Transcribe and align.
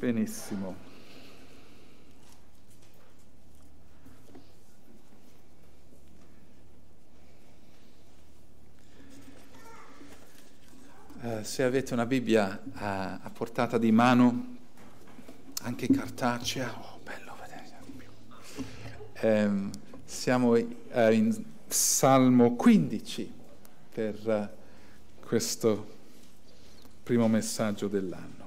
Benissimo. 0.00 0.74
Uh, 11.20 11.42
se 11.42 11.64
avete 11.64 11.92
una 11.92 12.06
Bibbia 12.06 12.62
a, 12.76 13.20
a, 13.20 13.28
portata 13.28 13.76
di 13.76 13.92
mano, 13.92 14.56
anche 15.64 15.86
cartacea, 15.88 16.74
oh, 16.80 16.98
bello 17.04 17.36
vedere. 17.38 19.46
Um, 19.46 19.70
siamo 20.06 20.52
uh, 20.52 21.12
in 21.12 21.44
Salmo 21.66 22.56
15 22.56 23.32
per 23.92 24.26
uh, 24.26 25.26
questo 25.26 25.86
primo 27.02 27.28
messaggio 27.28 27.86
dell'anno. 27.86 28.39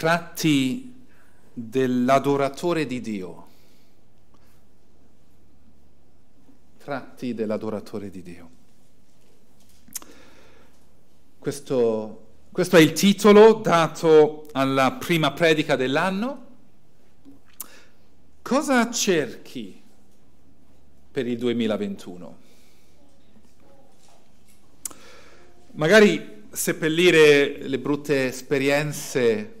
Tratti 0.00 0.94
dell'adoratore 1.52 2.86
di 2.86 3.02
Dio. 3.02 3.46
Tratti 6.78 7.34
dell'adoratore 7.34 8.08
di 8.08 8.22
Dio. 8.22 8.50
Questo, 11.38 12.28
questo 12.50 12.78
è 12.78 12.80
il 12.80 12.92
titolo 12.92 13.52
dato 13.52 14.48
alla 14.52 14.92
prima 14.92 15.32
predica 15.32 15.76
dell'anno. 15.76 16.46
Cosa 18.40 18.90
cerchi 18.90 19.82
per 21.12 21.26
il 21.26 21.36
2021? 21.36 22.38
Magari 25.72 26.44
seppellire 26.48 27.68
le 27.68 27.78
brutte 27.78 28.28
esperienze 28.28 29.58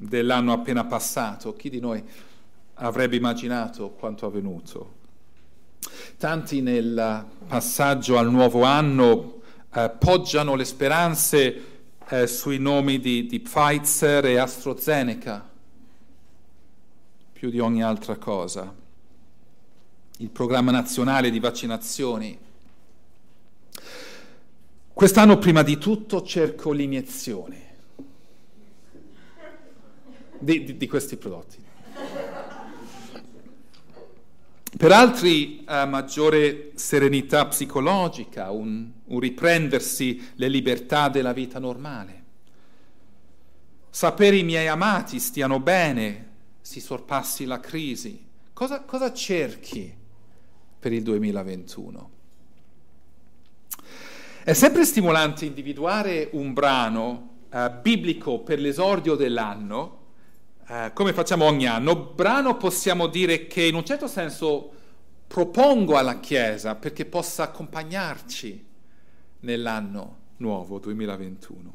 dell'anno 0.00 0.52
appena 0.52 0.84
passato, 0.84 1.54
chi 1.54 1.68
di 1.68 1.80
noi 1.80 2.02
avrebbe 2.74 3.16
immaginato 3.16 3.90
quanto 3.90 4.26
avvenuto? 4.26 4.98
Tanti 6.16 6.60
nel 6.60 7.26
passaggio 7.46 8.16
al 8.16 8.30
nuovo 8.30 8.62
anno 8.62 9.40
eh, 9.72 9.90
poggiano 9.98 10.54
le 10.54 10.64
speranze 10.64 11.64
eh, 12.08 12.26
sui 12.26 12.58
nomi 12.58 12.98
di, 12.98 13.26
di 13.26 13.40
Pfizer 13.40 14.24
e 14.26 14.38
AstraZeneca, 14.38 15.48
più 17.32 17.50
di 17.50 17.58
ogni 17.58 17.82
altra 17.82 18.16
cosa. 18.16 18.74
Il 20.18 20.30
programma 20.30 20.70
nazionale 20.70 21.30
di 21.30 21.40
vaccinazioni. 21.40 22.38
Quest'anno 24.92 25.38
prima 25.38 25.62
di 25.62 25.78
tutto 25.78 26.22
cerco 26.22 26.72
l'iniezione 26.72 27.69
di, 30.40 30.64
di, 30.64 30.76
di 30.76 30.88
questi 30.88 31.16
prodotti. 31.16 31.68
Per 34.76 34.92
altri 34.92 35.64
uh, 35.68 35.86
maggiore 35.86 36.70
serenità 36.74 37.46
psicologica, 37.46 38.50
un, 38.50 38.88
un 39.04 39.18
riprendersi 39.20 40.30
le 40.36 40.48
libertà 40.48 41.08
della 41.08 41.32
vita 41.32 41.58
normale. 41.58 42.22
Sapere 43.90 44.36
i 44.36 44.44
miei 44.44 44.68
amati 44.68 45.18
stiano 45.18 45.60
bene, 45.60 46.28
si 46.60 46.80
sorpassi 46.80 47.44
la 47.44 47.60
crisi. 47.60 48.24
Cosa, 48.52 48.80
cosa 48.82 49.12
cerchi 49.12 49.92
per 50.78 50.92
il 50.92 51.02
2021? 51.02 52.10
È 54.44 54.52
sempre 54.54 54.84
stimolante 54.84 55.44
individuare 55.44 56.30
un 56.32 56.54
brano 56.54 57.30
uh, 57.50 57.80
biblico 57.82 58.38
per 58.38 58.58
l'esordio 58.60 59.14
dell'anno 59.14 59.99
eh, 60.70 60.92
come 60.94 61.12
facciamo 61.12 61.46
ogni 61.46 61.66
anno, 61.66 61.96
brano 61.96 62.56
possiamo 62.56 63.08
dire 63.08 63.48
che 63.48 63.64
in 63.64 63.74
un 63.74 63.84
certo 63.84 64.06
senso 64.06 64.70
propongo 65.26 65.96
alla 65.96 66.20
Chiesa 66.20 66.76
perché 66.76 67.06
possa 67.06 67.42
accompagnarci 67.42 68.66
nell'anno 69.40 70.18
nuovo 70.36 70.78
2021, 70.78 71.74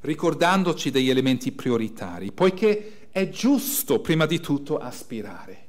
ricordandoci 0.00 0.90
degli 0.90 1.10
elementi 1.10 1.52
prioritari, 1.52 2.32
poiché 2.32 3.08
è 3.10 3.28
giusto 3.28 4.00
prima 4.00 4.24
di 4.24 4.40
tutto 4.40 4.78
aspirare, 4.78 5.66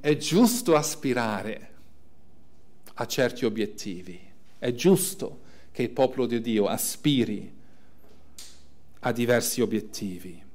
è 0.00 0.16
giusto 0.16 0.74
aspirare 0.74 1.70
a 2.94 3.06
certi 3.06 3.44
obiettivi, 3.44 4.20
è 4.58 4.72
giusto 4.72 5.42
che 5.70 5.82
il 5.82 5.90
popolo 5.90 6.26
di 6.26 6.40
Dio 6.40 6.66
aspiri 6.66 7.54
a 9.00 9.12
diversi 9.12 9.60
obiettivi 9.60 10.46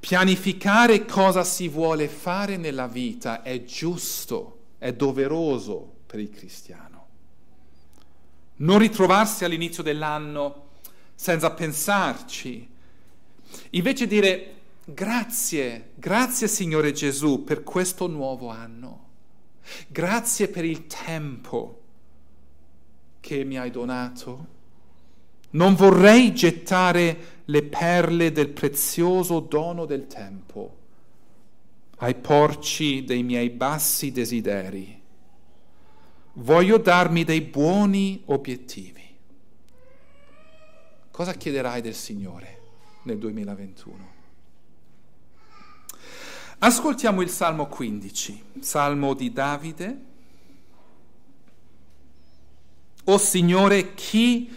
pianificare 0.00 1.04
cosa 1.04 1.44
si 1.44 1.68
vuole 1.68 2.08
fare 2.08 2.56
nella 2.56 2.86
vita 2.86 3.42
è 3.42 3.64
giusto, 3.64 4.58
è 4.78 4.92
doveroso 4.92 5.96
per 6.06 6.20
il 6.20 6.30
cristiano. 6.30 7.06
Non 8.56 8.78
ritrovarsi 8.78 9.44
all'inizio 9.44 9.82
dell'anno 9.82 10.66
senza 11.14 11.50
pensarci, 11.50 12.68
invece 13.70 14.06
dire 14.06 14.54
grazie, 14.84 15.90
grazie 15.94 16.48
Signore 16.48 16.92
Gesù 16.92 17.44
per 17.44 17.62
questo 17.62 18.06
nuovo 18.06 18.48
anno, 18.48 19.06
grazie 19.88 20.48
per 20.48 20.64
il 20.64 20.86
tempo 20.86 21.82
che 23.20 23.44
mi 23.44 23.58
hai 23.58 23.70
donato. 23.70 24.56
Non 25.50 25.74
vorrei 25.74 26.34
gettare 26.34 27.42
le 27.46 27.62
perle 27.62 28.32
del 28.32 28.48
prezioso 28.48 29.40
dono 29.40 29.86
del 29.86 30.06
tempo 30.06 30.76
ai 31.98 32.14
porci 32.14 33.04
dei 33.04 33.22
miei 33.22 33.50
bassi 33.50 34.12
desideri. 34.12 35.00
Voglio 36.34 36.78
darmi 36.78 37.24
dei 37.24 37.40
buoni 37.40 38.22
obiettivi. 38.26 39.06
Cosa 41.10 41.32
chiederai 41.32 41.80
del 41.80 41.94
Signore 41.94 42.60
nel 43.02 43.18
2021? 43.18 44.16
Ascoltiamo 46.60 47.22
il 47.22 47.30
Salmo 47.30 47.66
15, 47.66 48.42
Salmo 48.60 49.14
di 49.14 49.32
Davide. 49.32 49.98
O 53.04 53.18
Signore, 53.18 53.94
chi 53.94 54.48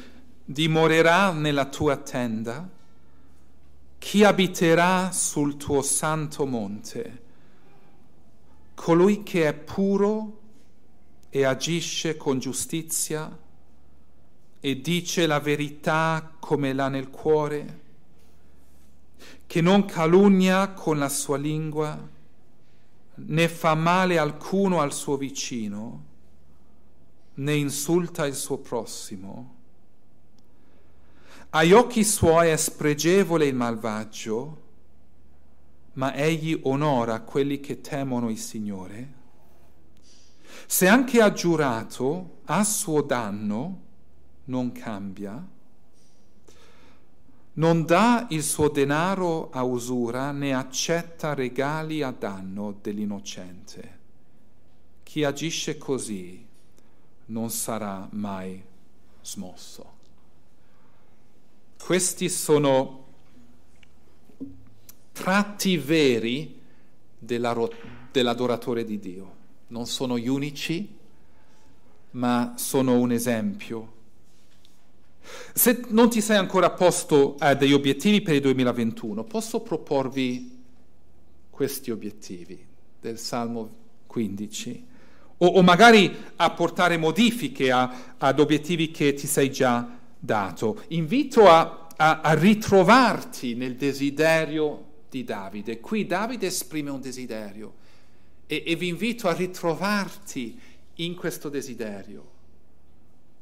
dimorerà 0.52 1.32
nella 1.32 1.66
tua 1.66 1.96
tenda? 1.96 2.70
Chi 3.98 4.24
abiterà 4.24 5.12
sul 5.12 5.56
tuo 5.56 5.82
santo 5.82 6.46
monte? 6.46 7.22
Colui 8.74 9.24
che 9.24 9.48
è 9.48 9.54
puro 9.54 10.40
e 11.30 11.46
agisce 11.46 12.18
con 12.18 12.40
giustizia 12.40 13.38
e 14.60 14.82
dice 14.82 15.26
la 15.26 15.40
verità 15.40 16.36
come 16.38 16.74
l'ha 16.74 16.90
nel 16.90 17.10
cuore, 17.10 17.80
che 19.48 19.62
non 19.62 19.86
calunnia 19.86 20.74
con 20.74 20.98
la 20.98 21.10
sua 21.10 21.38
lingua, 21.38 22.10
né 23.14 23.48
fa 23.48 23.76
male 23.76 24.18
alcuno 24.18 24.82
al 24.82 24.92
suo 24.92 25.16
vicino, 25.16 26.06
né 27.36 27.54
insulta 27.54 28.26
il 28.26 28.36
suo 28.36 28.58
prossimo 28.58 29.60
agli 31.54 31.74
occhi 31.74 32.04
suoi 32.06 32.50
è 32.50 32.56
spregevole 32.56 33.46
il 33.46 33.56
malvagio, 33.56 34.62
ma 35.94 36.14
egli 36.14 36.58
onora 36.64 37.20
quelli 37.22 37.60
che 37.60 37.82
temono 37.82 38.30
il 38.30 38.38
Signore. 38.38 39.20
Se 40.66 40.88
anche 40.88 41.22
ha 41.22 41.34
giurato 41.34 42.40
a 42.46 42.64
suo 42.64 43.02
danno, 43.02 43.82
non 44.46 44.72
cambia. 44.72 45.46
Non 47.54 47.86
dà 47.86 48.28
il 48.30 48.44
suo 48.44 48.70
denaro 48.70 49.50
a 49.50 49.64
usura 49.64 50.32
né 50.32 50.54
accetta 50.54 51.34
regali 51.34 52.02
a 52.02 52.12
danno 52.12 52.78
dell'innocente. 52.82 54.00
Chi 55.04 55.26
agisce 55.26 55.78
così 55.78 56.48
non 57.26 57.50
sarà 57.50 58.08
mai 58.12 58.64
smosso. 59.22 60.00
Questi 61.84 62.30
sono 62.30 63.06
tratti 65.12 65.78
veri 65.78 66.60
dell'adoratore 67.18 68.86
di 68.86 69.00
Dio. 69.00 69.36
Non 69.68 69.86
sono 69.88 70.18
gli 70.18 70.28
unici, 70.28 70.96
ma 72.12 72.54
sono 72.58 72.98
un 72.98 73.12
esempio. 73.12 73.94
Se 75.54 75.86
non 75.90 76.10
ti 76.10 76.22
sei 76.22 76.38
ancora 76.38 76.72
posto 76.72 77.38
eh, 77.40 77.56
degli 77.56 77.74
obiettivi 77.74 78.22
per 78.22 78.36
il 78.36 78.42
2021, 78.42 79.24
posso 79.24 79.62
proporvi 79.62 80.60
questi 81.50 81.92
obiettivi 81.92 82.66
del 83.00 83.18
Salmo 83.18 83.70
15 84.08 84.86
o, 85.38 85.46
o 85.46 85.62
magari 85.62 86.16
apportare 86.38 86.98
modifiche 86.98 87.72
a, 87.72 88.16
ad 88.18 88.40
obiettivi 88.40 88.92
che 88.92 89.14
ti 89.14 89.28
sei 89.28 89.52
già 89.52 90.00
dato. 90.22 90.84
Invito 90.90 91.50
a, 91.50 91.88
a, 91.98 92.22
a 92.22 92.34
ritrovarti 92.34 93.56
nel 93.56 93.76
desiderio 93.76 94.86
di 95.10 95.24
Davide. 95.24 95.80
Qui 95.80 96.06
Davide 96.06 96.48
esprime 96.48 96.92
un 96.92 97.02
desiderio 97.02 97.74
e, 98.46 98.64
e 98.66 98.76
vi 98.76 98.88
invito 98.88 99.28
a 99.28 99.34
ritrovarti 99.34 100.60
in 100.96 101.16
questo 101.16 101.50
desiderio 101.50 102.30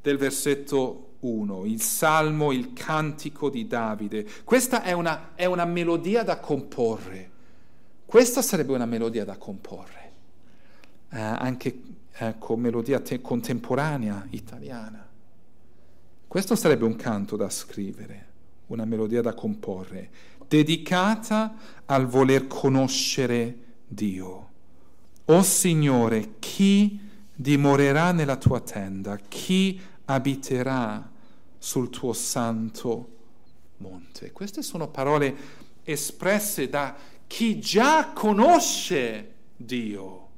del 0.02 0.16
versetto 0.16 1.16
1, 1.20 1.66
il 1.66 1.82
salmo, 1.82 2.52
il 2.52 2.72
cantico 2.72 3.50
di 3.50 3.66
Davide. 3.66 4.26
Questa 4.44 4.82
è 4.82 4.92
una, 4.92 5.34
è 5.34 5.44
una 5.44 5.66
melodia 5.66 6.22
da 6.22 6.38
comporre. 6.38 7.28
Questa 8.06 8.40
sarebbe 8.40 8.72
una 8.72 8.86
melodia 8.86 9.24
da 9.24 9.36
comporre, 9.36 10.12
eh, 11.10 11.20
anche 11.20 11.82
eh, 12.14 12.34
con 12.38 12.58
melodia 12.58 13.00
te- 13.00 13.20
contemporanea 13.20 14.26
italiana. 14.30 15.09
Questo 16.30 16.54
sarebbe 16.54 16.84
un 16.84 16.94
canto 16.94 17.34
da 17.34 17.50
scrivere, 17.50 18.26
una 18.68 18.84
melodia 18.84 19.20
da 19.20 19.34
comporre, 19.34 20.10
dedicata 20.46 21.56
al 21.86 22.06
voler 22.06 22.46
conoscere 22.46 23.58
Dio. 23.84 24.50
O 25.24 25.42
Signore, 25.42 26.36
chi 26.38 27.00
dimorerà 27.34 28.12
nella 28.12 28.36
tua 28.36 28.60
tenda? 28.60 29.16
Chi 29.16 29.80
abiterà 30.04 31.10
sul 31.58 31.90
tuo 31.90 32.12
santo 32.12 33.16
monte? 33.78 34.30
Queste 34.30 34.62
sono 34.62 34.86
parole 34.86 35.36
espresse 35.82 36.68
da 36.68 36.94
chi 37.26 37.58
già 37.58 38.12
conosce 38.12 39.34
Dio. 39.56 40.28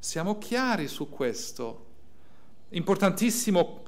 Siamo 0.00 0.38
chiari 0.38 0.88
su 0.88 1.08
questo. 1.08 1.86
Importantissimo 2.70 3.81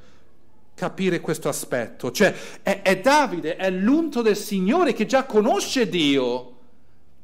capire 0.75 1.21
questo 1.21 1.49
aspetto. 1.49 2.11
Cioè, 2.11 2.35
è, 2.63 2.83
è 2.83 3.01
Davide, 3.01 3.57
è 3.57 3.71
l'unto 3.71 4.23
del 4.23 4.37
Signore 4.37 4.93
che 4.93 5.07
già 5.07 5.25
conosce 5.25 5.89
Dio 5.89 6.51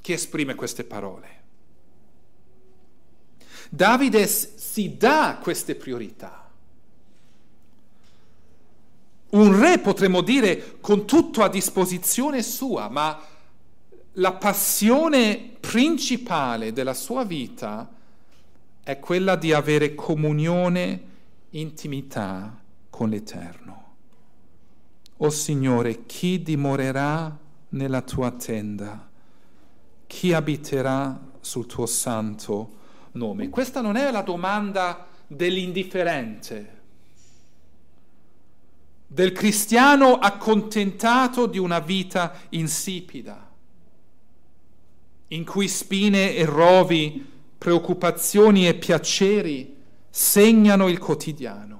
che 0.00 0.14
esprime 0.14 0.54
queste 0.54 0.84
parole. 0.84 1.38
Davide 3.68 4.26
si 4.26 4.96
dà 4.96 5.38
queste 5.40 5.74
priorità. 5.74 6.48
Un 9.30 9.60
re 9.60 9.78
potremmo 9.78 10.22
dire 10.22 10.78
con 10.80 11.06
tutto 11.06 11.42
a 11.42 11.48
disposizione 11.48 12.42
sua, 12.42 12.88
ma 12.88 13.20
la 14.14 14.32
passione 14.32 15.56
principale 15.60 16.72
della 16.72 16.94
sua 16.94 17.24
vita 17.24 17.88
è 18.82 18.98
quella 18.98 19.36
di 19.36 19.52
avere 19.52 19.94
comunione, 19.94 21.02
intimità 21.50 22.59
con 23.00 23.08
l'Eterno. 23.08 23.94
O 25.16 25.30
Signore, 25.30 26.04
chi 26.04 26.42
dimorerà 26.42 27.34
nella 27.70 28.02
tua 28.02 28.30
tenda? 28.32 29.08
Chi 30.06 30.34
abiterà 30.34 31.18
sul 31.40 31.64
tuo 31.64 31.86
santo 31.86 32.72
nome? 33.12 33.48
Questa 33.48 33.80
non 33.80 33.96
è 33.96 34.10
la 34.10 34.20
domanda 34.20 35.06
dell'indifferente, 35.26 36.80
del 39.06 39.32
cristiano 39.32 40.18
accontentato 40.18 41.46
di 41.46 41.56
una 41.56 41.78
vita 41.78 42.34
insipida, 42.50 43.50
in 45.28 45.44
cui 45.46 45.68
spine 45.68 46.34
e 46.34 46.44
rovi, 46.44 47.26
preoccupazioni 47.56 48.68
e 48.68 48.74
piaceri 48.74 49.74
segnano 50.10 50.88
il 50.88 50.98
quotidiano. 50.98 51.79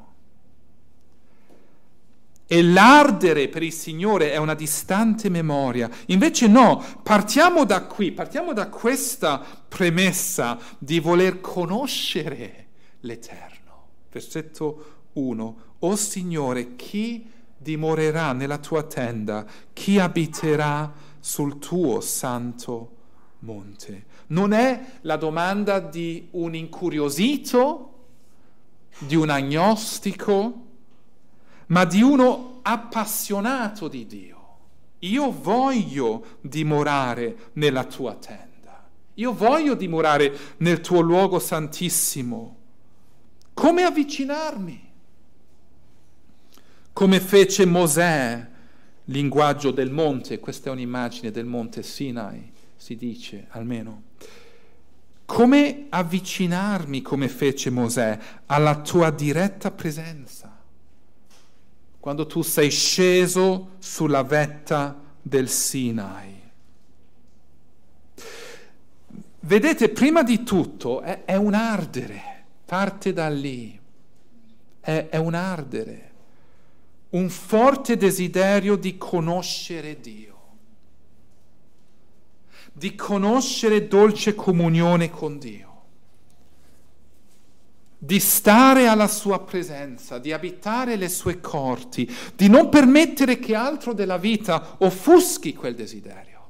E 2.52 2.64
l'ardere 2.64 3.46
per 3.46 3.62
il 3.62 3.72
Signore 3.72 4.32
è 4.32 4.36
una 4.36 4.54
distante 4.54 5.28
memoria. 5.28 5.88
Invece 6.06 6.48
no, 6.48 6.84
partiamo 7.00 7.64
da 7.64 7.84
qui, 7.84 8.10
partiamo 8.10 8.52
da 8.52 8.68
questa 8.68 9.40
premessa 9.68 10.58
di 10.76 10.98
voler 10.98 11.40
conoscere 11.40 12.66
l'Eterno. 13.02 13.86
Versetto 14.10 14.84
1. 15.12 15.56
O 15.78 15.94
Signore, 15.94 16.74
chi 16.74 17.24
dimorerà 17.56 18.32
nella 18.32 18.58
tua 18.58 18.82
tenda? 18.82 19.46
Chi 19.72 20.00
abiterà 20.00 20.92
sul 21.20 21.60
tuo 21.60 22.00
santo 22.00 22.96
monte? 23.40 24.06
Non 24.26 24.52
è 24.52 24.98
la 25.02 25.16
domanda 25.16 25.78
di 25.78 26.26
un 26.32 26.56
incuriosito, 26.56 28.06
di 28.98 29.14
un 29.14 29.28
agnostico, 29.28 30.64
ma 31.70 31.84
di 31.84 32.02
uno 32.02 32.60
appassionato 32.62 33.88
di 33.88 34.06
Dio. 34.06 34.38
Io 35.00 35.30
voglio 35.30 36.38
dimorare 36.42 37.50
nella 37.54 37.84
tua 37.84 38.14
tenda, 38.14 38.86
io 39.14 39.32
voglio 39.32 39.74
dimorare 39.74 40.36
nel 40.58 40.80
tuo 40.80 41.00
luogo 41.00 41.38
santissimo. 41.38 42.56
Come 43.54 43.82
avvicinarmi? 43.82 44.88
Come 46.92 47.20
fece 47.20 47.64
Mosè, 47.64 48.48
linguaggio 49.04 49.70
del 49.70 49.90
monte, 49.90 50.38
questa 50.38 50.68
è 50.68 50.72
un'immagine 50.72 51.30
del 51.30 51.46
monte 51.46 51.82
Sinai, 51.82 52.52
si 52.76 52.96
dice 52.96 53.46
almeno. 53.50 54.02
Come 55.24 55.86
avvicinarmi, 55.88 57.00
come 57.00 57.28
fece 57.28 57.70
Mosè, 57.70 58.18
alla 58.46 58.80
tua 58.82 59.10
diretta 59.10 59.70
presenza? 59.70 60.49
Quando 62.00 62.26
tu 62.26 62.40
sei 62.40 62.70
sceso 62.70 63.72
sulla 63.78 64.22
vetta 64.22 64.98
del 65.20 65.48
Sinai. 65.50 66.38
Vedete, 69.40 69.90
prima 69.90 70.22
di 70.22 70.42
tutto 70.42 71.02
è, 71.02 71.24
è 71.24 71.36
un 71.36 71.54
ardere, 71.54 72.44
parte 72.64 73.12
da 73.12 73.28
lì, 73.28 73.78
è, 74.80 75.08
è 75.10 75.16
un 75.16 75.34
ardere, 75.34 76.10
un 77.10 77.28
forte 77.28 77.96
desiderio 77.96 78.76
di 78.76 78.96
conoscere 78.96 80.00
Dio, 80.00 80.38
di 82.72 82.94
conoscere 82.94 83.86
dolce 83.86 84.34
comunione 84.34 85.10
con 85.10 85.38
Dio 85.38 85.69
di 88.02 88.18
stare 88.18 88.86
alla 88.86 89.08
sua 89.08 89.40
presenza, 89.40 90.18
di 90.18 90.32
abitare 90.32 90.96
le 90.96 91.10
sue 91.10 91.38
corti, 91.38 92.10
di 92.34 92.48
non 92.48 92.70
permettere 92.70 93.38
che 93.38 93.54
altro 93.54 93.92
della 93.92 94.16
vita 94.16 94.76
offuschi 94.78 95.52
quel 95.52 95.74
desiderio. 95.74 96.48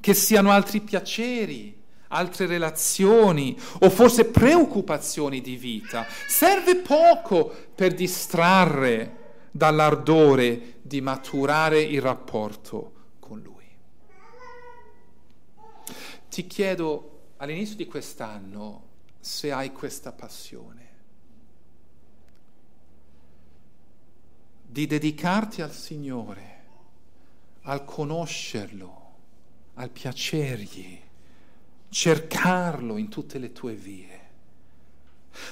Che 0.00 0.14
siano 0.14 0.50
altri 0.50 0.80
piaceri, 0.80 1.76
altre 2.08 2.46
relazioni 2.46 3.58
o 3.80 3.90
forse 3.90 4.24
preoccupazioni 4.24 5.42
di 5.42 5.56
vita. 5.56 6.06
Serve 6.26 6.76
poco 6.76 7.54
per 7.74 7.92
distrarre 7.92 9.18
dall'ardore 9.50 10.76
di 10.80 11.02
maturare 11.02 11.82
il 11.82 12.00
rapporto 12.00 12.92
con 13.20 13.38
Lui. 13.42 13.64
Ti 16.30 16.46
chiedo 16.46 17.10
all'inizio 17.36 17.76
di 17.76 17.84
quest'anno 17.84 18.92
se 19.24 19.50
hai 19.52 19.72
questa 19.72 20.12
passione. 20.12 20.88
Di 24.66 24.86
dedicarti 24.86 25.62
al 25.62 25.72
Signore, 25.72 26.64
al 27.62 27.86
conoscerlo, 27.86 29.12
al 29.74 29.88
piacergli, 29.88 31.00
cercarlo 31.88 32.98
in 32.98 33.08
tutte 33.08 33.38
le 33.38 33.52
tue 33.52 33.72
vie. 33.72 34.20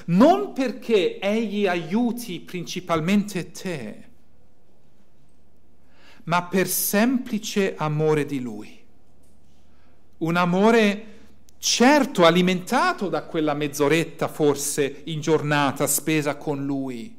Non 0.05 0.53
perché 0.53 1.19
Egli 1.19 1.65
aiuti 1.65 2.41
principalmente 2.41 3.49
te, 3.49 4.09
ma 6.25 6.43
per 6.43 6.67
semplice 6.67 7.75
amore 7.75 8.25
di 8.25 8.39
Lui. 8.39 8.85
Un 10.19 10.35
amore 10.35 11.12
certo 11.63 12.25
alimentato 12.25 13.07
da 13.07 13.23
quella 13.23 13.53
mezz'oretta 13.53 14.27
forse 14.27 15.03
in 15.05 15.21
giornata 15.21 15.87
spesa 15.87 16.35
con 16.35 16.65
lui, 16.65 17.15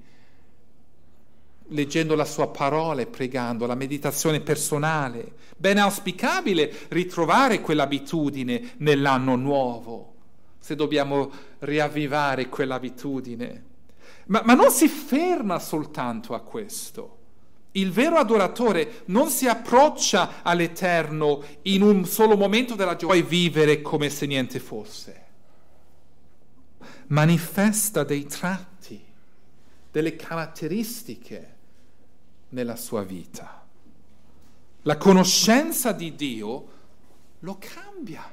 leggendo 1.69 2.15
la 2.15 2.27
sua 2.27 2.49
parola 2.49 3.01
e 3.01 3.07
pregando, 3.07 3.65
la 3.65 3.75
meditazione 3.75 4.41
personale. 4.41 5.33
Ben 5.57 5.79
auspicabile 5.79 6.71
ritrovare 6.89 7.63
quell'abitudine 7.63 8.73
nell'anno 8.77 9.35
nuovo, 9.35 10.15
se 10.59 10.75
dobbiamo 10.75 11.33
riavvivare 11.61 12.51
quell'abitudine. 12.51 13.65
Ma, 14.27 14.43
ma 14.45 14.53
non 14.53 14.71
si 14.71 14.89
ferma 14.89 15.59
soltanto 15.59 16.35
a 16.35 16.41
questo. 16.41 17.17
Il 17.77 17.91
vero 17.91 18.19
adoratore 18.19 19.03
non 19.07 19.31
si 19.31 19.49
approccia 19.49 20.43
all'Eterno 20.43 21.43
in 21.63 21.83
un 21.83 22.05
solo 22.05 22.37
momento 22.37 22.77
della 22.77 22.95
gioia 22.95 23.21
e 23.21 23.25
vivere 23.25 23.83
come 23.83 24.11
se 24.11 24.27
niente 24.27 24.61
fosse. 24.61 25.23
Manifesta 27.09 28.05
dei 28.05 28.27
tratti, 28.27 29.03
delle 29.91 30.15
caratteristiche 30.15 31.55
nella 32.51 32.77
sua 32.77 33.03
vita. 33.03 33.67
La 34.83 34.97
conoscenza 34.97 35.91
di 35.91 36.15
Dio 36.15 36.69
lo 37.41 37.59
cambia. 37.59 38.31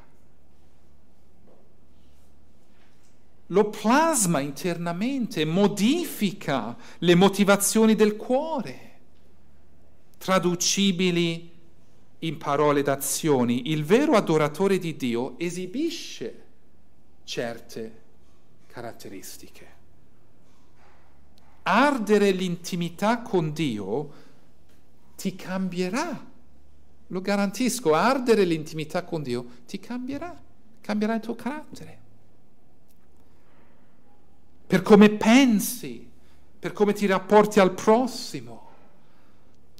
Lo 3.47 3.69
plasma 3.71 4.39
internamente, 4.39 5.45
modifica 5.45 6.77
le 6.99 7.15
motivazioni 7.15 7.95
del 7.95 8.15
cuore 8.15 8.89
traducibili 10.21 11.49
in 12.19 12.37
parole 12.37 12.83
d'azioni, 12.83 13.71
il 13.71 13.83
vero 13.83 14.13
adoratore 14.13 14.77
di 14.77 14.95
Dio 14.95 15.33
esibisce 15.39 16.43
certe 17.23 18.01
caratteristiche. 18.67 19.69
Ardere 21.63 22.29
l'intimità 22.29 23.23
con 23.23 23.51
Dio 23.51 24.11
ti 25.15 25.35
cambierà, 25.35 26.27
lo 27.07 27.21
garantisco, 27.21 27.95
ardere 27.95 28.43
l'intimità 28.43 29.03
con 29.03 29.23
Dio 29.23 29.45
ti 29.65 29.79
cambierà, 29.79 30.39
cambierà 30.81 31.15
il 31.15 31.21
tuo 31.21 31.33
carattere. 31.33 31.99
Per 34.67 34.83
come 34.83 35.09
pensi, 35.09 36.07
per 36.59 36.73
come 36.73 36.93
ti 36.93 37.07
rapporti 37.07 37.59
al 37.59 37.73
prossimo 37.73 38.60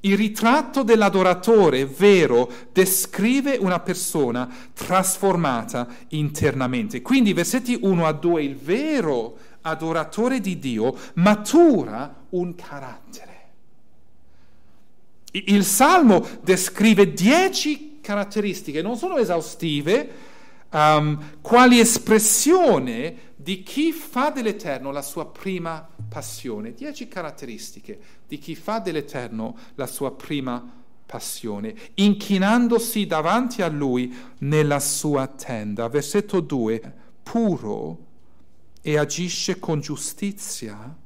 il 0.02 0.18
ritratto 0.18 0.84
dell'adoratore 0.84 1.86
vero 1.86 2.50
descrive 2.72 3.58
una 3.58 3.80
persona 3.80 4.50
trasformata 4.74 5.88
internamente. 6.10 7.02
Quindi 7.02 7.34
versetti 7.34 7.78
1 7.80 8.06
a 8.06 8.12
2, 8.12 8.44
il 8.44 8.56
vero 8.56 9.38
adoratore 9.62 10.40
di 10.40 10.58
Dio 10.58 10.98
matura 11.16 12.26
un 12.30 12.56
carattere. 12.56 13.30
Il 15.32 15.64
Salmo 15.64 16.26
descrive 16.42 17.14
dieci 17.14 18.00
caratteristiche, 18.02 18.82
non 18.82 18.98
sono 18.98 19.18
esaustive, 19.18 20.10
um, 20.72 21.40
quali 21.42 21.80
espressione 21.80 23.30
di 23.36 23.64
chi 23.64 23.92
fa 23.92 24.30
dell'Eterno 24.30 24.92
la 24.92 25.02
sua 25.02 25.26
prima 25.26 25.88
passione. 26.12 26.74
Dieci 26.74 27.08
caratteristiche 27.08 27.98
di 28.28 28.38
chi 28.38 28.54
fa 28.54 28.80
dell'Eterno 28.80 29.56
la 29.76 29.88
sua 29.88 30.14
prima 30.14 30.80
passione, 31.06 31.74
inchinandosi 31.94 33.06
davanti 33.06 33.62
a 33.62 33.70
Lui 33.70 34.14
nella 34.40 34.82
sua 34.82 35.28
tenda. 35.28 35.88
Versetto 35.88 36.42
2, 36.42 36.94
puro 37.24 38.06
e 38.82 38.98
agisce 38.98 39.58
con 39.58 39.80
giustizia 39.80 40.98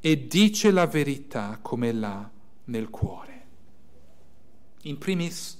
e 0.00 0.26
dice 0.26 0.70
la 0.70 0.86
verità 0.86 1.58
come 1.60 1.92
l'ha 1.92 2.30
nel 2.64 2.88
cuore. 2.88 3.46
In 4.84 4.96
primis, 4.96 5.58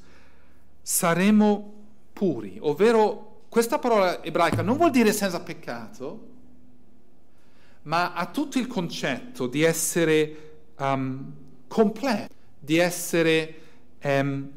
saremo 0.81 1.75
puri, 2.15 2.57
ovvero 2.61 3.43
questa 3.51 3.79
parola 3.79 4.25
ebraica 4.25 4.63
non 4.63 4.79
vuol 4.79 4.91
dire 4.91 5.13
senza 5.13 5.41
peccato, 5.41 6.29
ma 7.83 8.13
ha 8.13 8.27
tutto 8.27 8.59
il 8.59 8.67
concetto 8.67 9.47
di 9.47 9.63
essere 9.63 10.53
um, 10.79 11.33
completo, 11.67 12.35
di 12.59 12.77
essere 12.77 13.55
um, 14.03 14.49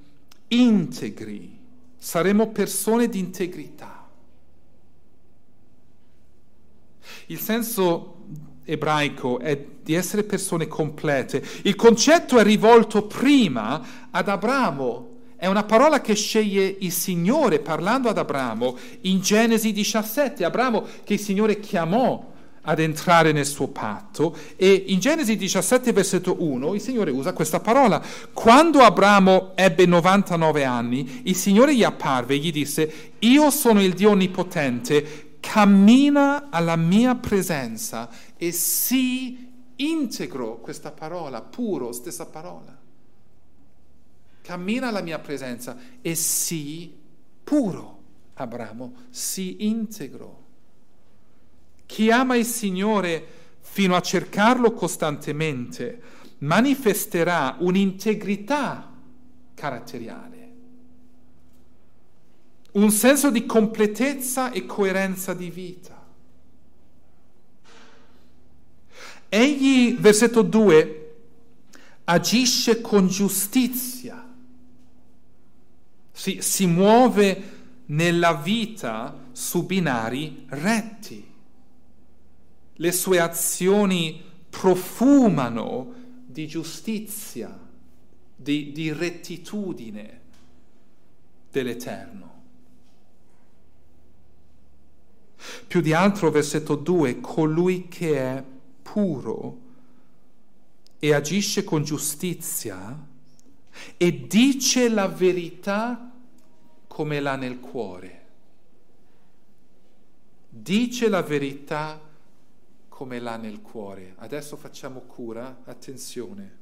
integri. 0.48 1.60
Saremo 1.98 2.50
persone 2.50 3.08
di 3.08 3.20
integrità. 3.20 4.08
Il 7.28 7.40
senso 7.40 8.16
ebraico 8.66 9.40
è 9.40 9.66
di 9.82 9.94
essere 9.94 10.24
persone 10.24 10.68
complete. 10.68 11.44
Il 11.64 11.76
concetto 11.76 12.38
è 12.38 12.44
rivolto 12.44 13.06
prima 13.06 14.10
ad 14.12 14.28
Abramo, 14.28 15.12
è 15.36 15.48
una 15.48 15.64
parola 15.64 16.00
che 16.00 16.14
sceglie 16.14 16.78
il 16.80 16.92
Signore 16.94 17.60
parlando 17.60 18.08
ad 18.08 18.18
Abramo 18.18 18.78
in 19.02 19.20
Genesi 19.20 19.74
17. 19.74 20.46
Abramo 20.46 20.86
che 21.04 21.14
il 21.14 21.20
Signore 21.20 21.60
chiamò 21.60 22.32
ad 22.64 22.80
entrare 22.80 23.32
nel 23.32 23.46
suo 23.46 23.68
patto 23.68 24.36
e 24.56 24.86
in 24.88 25.00
Genesi 25.00 25.36
17 25.36 25.92
versetto 25.92 26.36
1 26.40 26.74
il 26.74 26.82
Signore 26.82 27.12
usa 27.12 27.34
questa 27.34 27.60
parola. 27.60 28.02
Quando 28.34 28.80
Abramo 28.80 29.52
ebbe 29.56 29.86
99 29.86 30.64
anni, 30.64 31.22
il 31.24 31.36
Signore 31.36 31.76
gli 31.76 31.84
apparve 31.84 32.36
e 32.36 32.38
gli 32.38 32.52
disse, 32.52 33.12
io 33.20 33.50
sono 33.50 33.82
il 33.82 33.94
Dio 33.94 34.12
Onnipotente, 34.12 35.38
cammina 35.40 36.50
alla 36.50 36.76
mia 36.76 37.16
presenza 37.16 38.10
e 38.38 38.52
sii 38.52 39.52
integro, 39.76 40.60
questa 40.60 40.92
parola, 40.92 41.42
puro, 41.42 41.92
stessa 41.92 42.26
parola 42.26 42.82
cammina 44.44 44.90
alla 44.90 45.02
mia 45.02 45.18
presenza 45.20 45.76
e 46.02 46.14
sii 46.14 46.94
puro, 47.44 48.02
Abramo, 48.36 48.94
sii 49.10 49.68
integro. 49.68 50.43
Chi 51.94 52.10
ama 52.10 52.36
il 52.36 52.46
Signore 52.46 53.24
fino 53.60 53.96
a 53.96 54.02
cercarlo 54.02 54.72
costantemente 54.72 56.02
manifesterà 56.40 57.58
un'integrità 57.60 58.92
caratteriale, 59.54 60.54
un 62.72 62.90
senso 62.90 63.30
di 63.30 63.46
completezza 63.46 64.50
e 64.50 64.66
coerenza 64.66 65.36
di 65.36 65.52
vita. 65.52 66.04
Egli, 69.30 69.96
versetto 69.96 70.42
2, 70.42 71.16
agisce 72.06 72.82
con 72.82 73.08
giustizia 73.08 74.34
si, 76.12 76.42
si 76.42 76.66
muove 76.66 77.52
nella 77.86 78.34
vita 78.34 79.28
su 79.32 79.64
binari 79.64 80.48
retti. 80.50 81.33
Le 82.76 82.92
sue 82.92 83.20
azioni 83.20 84.22
profumano 84.50 85.94
di 86.26 86.48
giustizia, 86.48 87.58
di, 88.36 88.72
di 88.72 88.92
rettitudine 88.92 90.22
dell'Eterno. 91.52 92.32
Più 95.68 95.82
di 95.82 95.94
altro, 95.94 96.32
versetto 96.32 96.76
2, 96.76 97.20
colui 97.20 97.88
che 97.88 98.18
è 98.18 98.44
puro 98.82 99.60
e 101.00 101.14
agisce 101.14 101.64
con 101.64 101.84
giustizia 101.84 103.08
e 103.98 104.28
dice 104.28 104.90
la 104.90 105.08
verità 105.08 106.12
come 106.88 107.20
l'ha 107.20 107.36
nel 107.36 107.60
cuore. 107.60 108.22
Dice 110.48 111.10
la 111.10 111.22
verità 111.22 112.00
come 112.94 113.20
l'ha 113.20 113.38
nel 113.38 113.60
cuore. 113.60 114.14
Adesso 114.20 114.56
facciamo 114.56 115.00
cura, 115.00 115.62
attenzione. 115.66 116.58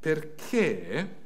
Perché 0.00 1.16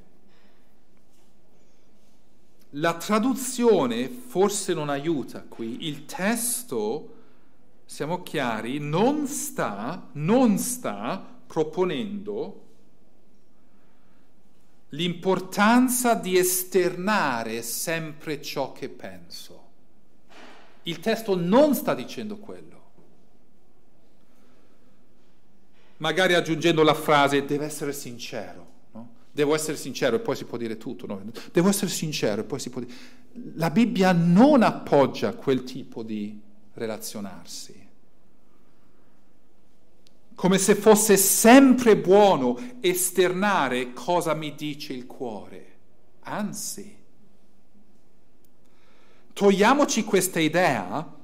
la 2.70 2.96
traduzione 2.96 4.08
forse 4.08 4.74
non 4.74 4.88
aiuta 4.88 5.42
qui, 5.42 5.86
il 5.86 6.04
testo, 6.04 7.14
siamo 7.84 8.24
chiari, 8.24 8.80
non 8.80 9.28
sta, 9.28 10.08
non 10.14 10.58
sta 10.58 11.24
proponendo 11.46 12.64
l'importanza 14.88 16.14
di 16.14 16.36
esternare 16.36 17.62
sempre 17.62 18.42
ciò 18.42 18.72
che 18.72 18.88
penso. 18.88 19.57
Il 20.88 21.00
testo 21.00 21.36
non 21.36 21.74
sta 21.74 21.94
dicendo 21.94 22.38
quello. 22.38 22.76
Magari 25.98 26.32
aggiungendo 26.32 26.82
la 26.82 26.94
frase 26.94 27.44
deve 27.44 27.66
essere 27.66 27.92
sincero. 27.92 28.66
No? 28.92 29.08
Devo 29.30 29.54
essere 29.54 29.76
sincero 29.76 30.16
e 30.16 30.20
poi 30.20 30.34
si 30.34 30.44
può 30.46 30.56
dire 30.56 30.78
tutto. 30.78 31.06
No? 31.06 31.22
Devo 31.52 31.68
essere 31.68 31.90
sincero 31.90 32.40
e 32.40 32.44
poi 32.44 32.58
si 32.58 32.70
può 32.70 32.80
dire... 32.80 32.94
La 33.54 33.68
Bibbia 33.68 34.12
non 34.12 34.62
appoggia 34.62 35.34
quel 35.34 35.62
tipo 35.62 36.02
di 36.02 36.40
relazionarsi 36.72 37.86
come 40.34 40.58
se 40.58 40.76
fosse 40.76 41.16
sempre 41.16 41.96
buono 41.96 42.56
esternare 42.78 43.92
cosa 43.92 44.34
mi 44.34 44.54
dice 44.54 44.92
il 44.92 45.04
cuore. 45.04 45.66
Anzi, 46.20 46.97
togliamoci 49.38 50.02
questa 50.02 50.40
idea, 50.40 51.14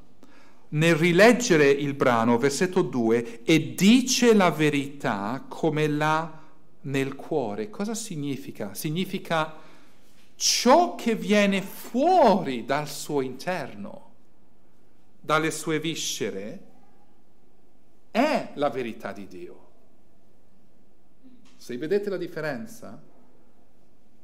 nel 0.69 0.95
rileggere 0.95 1.69
il 1.69 1.95
brano, 1.95 2.39
versetto 2.39 2.83
2, 2.83 3.43
e 3.43 3.75
dice 3.75 4.35
la 4.35 4.53
verità 4.53 5.45
come 5.49 5.89
l'ha 5.89 6.41
nel 6.83 7.17
cuore. 7.17 7.71
Cosa 7.71 7.93
significa? 7.93 8.73
Significa 8.73 9.53
ciò 10.37 10.95
che 10.95 11.17
viene 11.17 11.61
fuori 11.61 12.65
dal 12.65 12.87
suo 12.89 13.21
interno, 13.21 14.13
dalle 15.21 15.51
sue 15.51 15.81
viscere, 15.81 16.63
è 18.13 18.53
la 18.55 18.71
verità 18.71 19.11
di 19.11 19.27
Dio. 19.27 19.67
Se 21.57 21.77
vedete 21.77 22.11
la 22.11 22.17
differenza, 22.17 23.03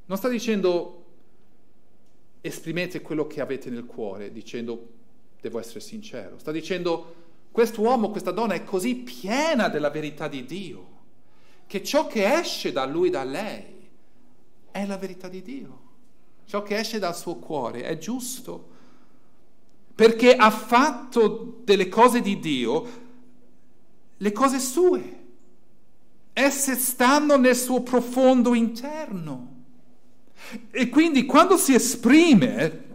non 0.05 0.17
sta 0.17 0.29
dicendo 0.29 1.00
esprimete 2.41 3.03
quello 3.03 3.27
che 3.27 3.41
avete 3.41 3.71
nel 3.71 3.85
cuore, 3.85 4.33
dicendo 4.33 4.99
devo 5.41 5.59
essere 5.59 5.81
sincero. 5.81 6.39
Sta 6.39 6.53
dicendo 6.53 7.15
quest'uomo, 7.51 8.11
questa 8.11 8.31
donna 8.31 8.55
è 8.55 8.65
così 8.65 8.97
piena 8.97 9.69
della 9.69 9.91
verità 9.91 10.29
di 10.29 10.45
Dio, 10.45 10.89
che 11.67 11.83
ciò 11.83 12.07
che 12.07 12.39
esce 12.39 12.73
da 12.73 12.85
lui, 12.85 13.11
da 13.11 13.25
lei, 13.25 13.89
è 14.71 14.87
la 14.87 14.97
verità 14.97 15.29
di 15.29 15.43
Dio. 15.43 15.89
Ciò 16.45 16.63
che 16.63 16.79
esce 16.79 16.99
dal 16.99 17.17
suo 17.17 17.37
cuore 17.37 17.83
è 17.83 17.97
giusto, 17.99 18.69
perché 19.95 20.35
ha 20.35 20.51
fatto 20.51 21.61
delle 21.65 21.89
cose 21.89 22.21
di 22.21 22.39
Dio 22.39 23.09
le 24.17 24.33
cose 24.33 24.59
sue. 24.59 25.19
Esse 26.33 26.75
stanno 26.75 27.37
nel 27.37 27.57
suo 27.57 27.83
profondo 27.83 28.55
interno. 28.55 29.60
E 30.71 30.89
quindi 30.89 31.27
quando 31.27 31.57
si 31.57 31.75
esprime 31.75 32.89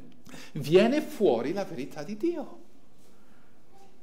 viene 0.54 1.02
fuori 1.02 1.54
la 1.54 1.66
verità 1.66 2.04
di 2.04 2.18
Dio. 2.18 2.60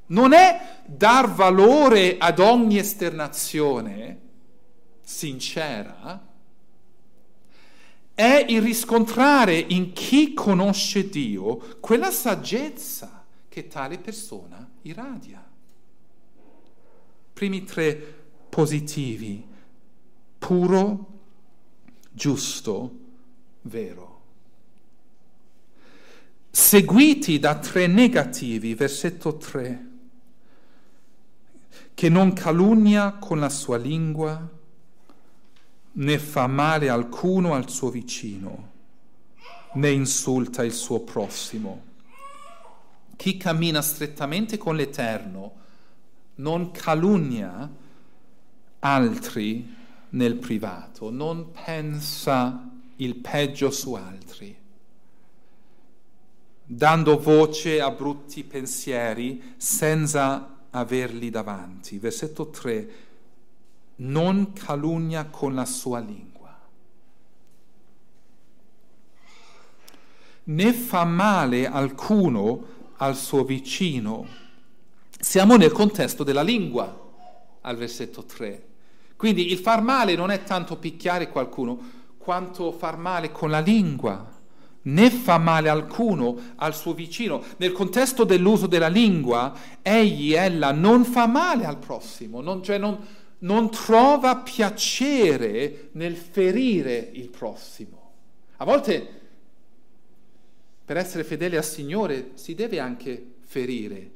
Non 0.06 0.32
è 0.32 0.82
dar 0.86 1.30
valore 1.30 2.18
ad 2.18 2.38
ogni 2.38 2.78
esternazione 2.78 4.20
sincera, 5.00 6.28
è 8.14 8.44
il 8.48 8.60
riscontrare 8.60 9.58
in 9.58 9.92
chi 9.92 10.34
conosce 10.34 11.08
Dio 11.08 11.78
quella 11.80 12.10
saggezza 12.10 13.24
che 13.48 13.68
tale 13.68 13.98
persona 13.98 14.68
irradia. 14.82 15.44
Primi 17.32 17.64
tre 17.64 18.20
positivi, 18.48 19.44
puro, 20.38 21.06
giusto, 22.10 22.98
vero 23.62 24.12
seguiti 26.54 27.38
da 27.38 27.58
tre 27.58 27.86
negativi, 27.86 28.74
versetto 28.74 29.38
3, 29.38 29.90
che 31.94 32.08
non 32.10 32.34
calunnia 32.34 33.12
con 33.12 33.38
la 33.38 33.48
sua 33.48 33.78
lingua, 33.78 34.48
né 35.94 36.18
fa 36.18 36.46
male 36.46 36.90
alcuno 36.90 37.54
al 37.54 37.70
suo 37.70 37.88
vicino, 37.88 38.70
né 39.74 39.90
insulta 39.90 40.62
il 40.62 40.72
suo 40.72 41.00
prossimo. 41.00 41.84
Chi 43.16 43.38
cammina 43.38 43.80
strettamente 43.80 44.58
con 44.58 44.76
l'Eterno 44.76 45.52
non 46.36 46.70
calunnia 46.70 47.70
altri 48.80 49.74
nel 50.10 50.36
privato, 50.36 51.10
non 51.10 51.50
pensa 51.52 52.71
il 53.02 53.16
peggio 53.16 53.70
su 53.70 53.94
altri 53.94 54.60
dando 56.64 57.18
voce 57.18 57.80
a 57.80 57.90
brutti 57.90 58.44
pensieri 58.44 59.54
senza 59.56 60.66
averli 60.70 61.28
davanti. 61.28 61.98
Versetto 61.98 62.48
3, 62.48 62.90
non 63.96 64.52
calunnia 64.54 65.26
con 65.26 65.54
la 65.54 65.66
sua 65.66 65.98
lingua, 65.98 66.58
né 70.44 70.72
fa 70.72 71.04
male 71.04 71.66
alcuno 71.66 72.64
al 72.96 73.16
suo 73.16 73.44
vicino. 73.44 74.40
Siamo 75.10 75.56
nel 75.56 75.72
contesto 75.72 76.24
della 76.24 76.42
lingua, 76.42 77.10
al 77.60 77.76
versetto 77.76 78.24
3. 78.24 78.68
Quindi 79.16 79.52
il 79.52 79.58
far 79.58 79.82
male 79.82 80.16
non 80.16 80.30
è 80.30 80.42
tanto 80.42 80.76
picchiare 80.78 81.28
qualcuno, 81.28 82.00
quanto 82.22 82.72
far 82.72 82.96
male 82.96 83.32
con 83.32 83.50
la 83.50 83.60
lingua 83.60 84.32
né 84.84 85.10
fa 85.10 85.38
male 85.38 85.68
alcuno 85.68 86.36
al 86.56 86.74
suo 86.74 86.94
vicino. 86.94 87.42
Nel 87.58 87.72
contesto 87.72 88.24
dell'uso 88.24 88.66
della 88.66 88.88
lingua, 88.88 89.52
egli, 89.82 90.32
ella, 90.32 90.72
non 90.72 91.04
fa 91.04 91.26
male 91.26 91.64
al 91.64 91.78
prossimo, 91.78 92.40
non, 92.40 92.62
cioè 92.62 92.78
non, 92.78 92.98
non 93.38 93.70
trova 93.70 94.36
piacere 94.36 95.90
nel 95.92 96.16
ferire 96.16 97.10
il 97.12 97.28
prossimo. 97.28 98.00
A 98.56 98.64
volte, 98.64 99.20
per 100.84 100.96
essere 100.96 101.24
fedele 101.24 101.56
al 101.56 101.64
Signore, 101.64 102.30
si 102.34 102.54
deve 102.54 102.80
anche 102.80 103.34
ferire, 103.44 104.10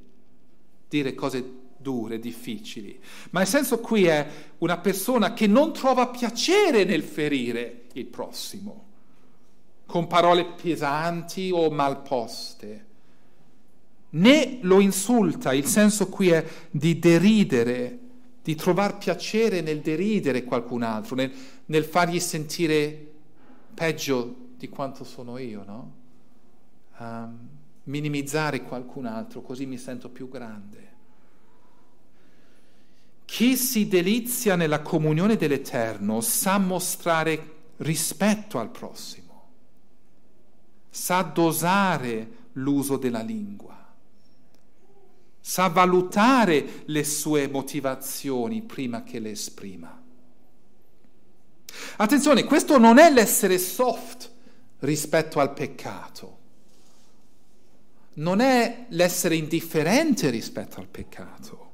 dire 0.89 1.15
cose 1.15 1.65
dure, 1.87 2.19
difficili. 2.19 2.99
Ma 3.31 3.43
il 3.43 3.47
senso 3.47 3.79
qui 3.79 4.07
è 4.07 4.29
una 4.59 4.79
persona 4.79 5.33
che 5.35 5.47
non 5.47 5.73
trova 5.73 6.09
piacere 6.09 6.83
nel 6.83 7.05
ferire 7.05 7.85
il 7.93 8.07
prossimo 8.07 8.85
con 9.87 10.09
parole 10.09 10.47
pesanti 10.61 11.51
o 11.53 11.71
malposte, 11.71 12.85
né 14.11 14.59
lo 14.63 14.81
insulta, 14.81 15.53
il 15.53 15.67
senso 15.67 16.09
qui 16.09 16.31
è 16.31 16.45
di 16.73 16.99
deridere, 16.99 17.99
di 18.43 18.57
trovare 18.57 18.97
piacere 18.99 19.61
nel 19.61 19.81
deridere 19.81 20.43
qualcun 20.43 20.83
altro, 20.83 21.15
nel, 21.15 21.33
nel 21.67 21.85
fargli 21.85 22.19
sentire 22.19 23.13
peggio 23.75 24.35
di 24.57 24.69
quanto 24.69 25.05
sono 25.05 25.39
io, 25.39 25.63
no? 25.65 25.93
Um, 26.99 27.39
minimizzare 27.85 28.63
qualcun 28.63 29.07
altro, 29.07 29.41
così 29.41 29.67
mi 29.67 29.79
sento 29.79 30.09
più 30.09 30.29
grande. 30.29 30.95
Chi 33.27 33.57
si 33.57 33.87
delizia 33.87 34.57
nella 34.57 34.81
comunione 34.81 35.37
dell'Eterno 35.37 36.23
sa 36.23 36.57
mostrare 36.59 37.55
rispetto 37.79 38.59
al 38.59 38.71
prossimo 38.71 39.27
sa 40.97 41.21
dosare 41.21 42.29
l'uso 42.53 42.97
della 42.97 43.21
lingua, 43.21 43.77
sa 45.39 45.69
valutare 45.69 46.85
le 46.87 47.05
sue 47.05 47.49
motivazioni 47.49 48.63
prima 48.63 49.03
che 49.03 49.19
le 49.19 49.33
esprima. 49.33 50.03
Attenzione, 51.99 52.45
questo 52.45 52.79
non 52.79 52.97
è 52.97 53.13
l'essere 53.13 53.59
soft 53.59 54.31
rispetto 54.79 55.39
al 55.39 55.53
peccato, 55.53 56.39
non 58.15 58.41
è 58.41 58.87
l'essere 58.89 59.37
indifferente 59.37 60.31
rispetto 60.31 60.81
al 60.81 60.89
peccato 60.89 61.66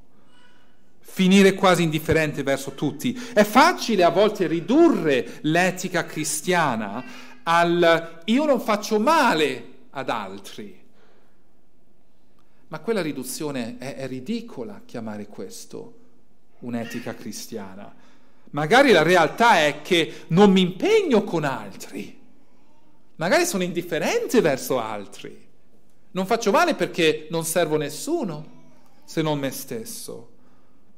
finire 1.14 1.52
quasi 1.52 1.82
indifferente 1.82 2.42
verso 2.42 2.70
tutti. 2.70 3.12
È 3.34 3.44
facile 3.44 4.02
a 4.02 4.08
volte 4.08 4.46
ridurre 4.46 5.40
l'etica 5.42 6.06
cristiana 6.06 7.04
al 7.42 8.22
io 8.24 8.44
non 8.46 8.58
faccio 8.60 8.98
male 8.98 9.64
ad 9.90 10.08
altri. 10.08 10.80
Ma 12.68 12.78
quella 12.78 13.02
riduzione 13.02 13.76
è, 13.76 13.96
è 13.96 14.06
ridicola 14.06 14.80
chiamare 14.86 15.26
questo 15.26 15.98
un'etica 16.60 17.14
cristiana. 17.14 17.94
Magari 18.52 18.90
la 18.90 19.02
realtà 19.02 19.58
è 19.58 19.82
che 19.82 20.24
non 20.28 20.50
mi 20.50 20.62
impegno 20.62 21.24
con 21.24 21.44
altri, 21.44 22.18
magari 23.16 23.44
sono 23.44 23.64
indifferente 23.64 24.40
verso 24.40 24.80
altri, 24.80 25.46
non 26.12 26.24
faccio 26.24 26.50
male 26.50 26.74
perché 26.74 27.26
non 27.28 27.44
servo 27.44 27.76
nessuno 27.76 28.60
se 29.04 29.20
non 29.20 29.38
me 29.38 29.50
stesso. 29.50 30.31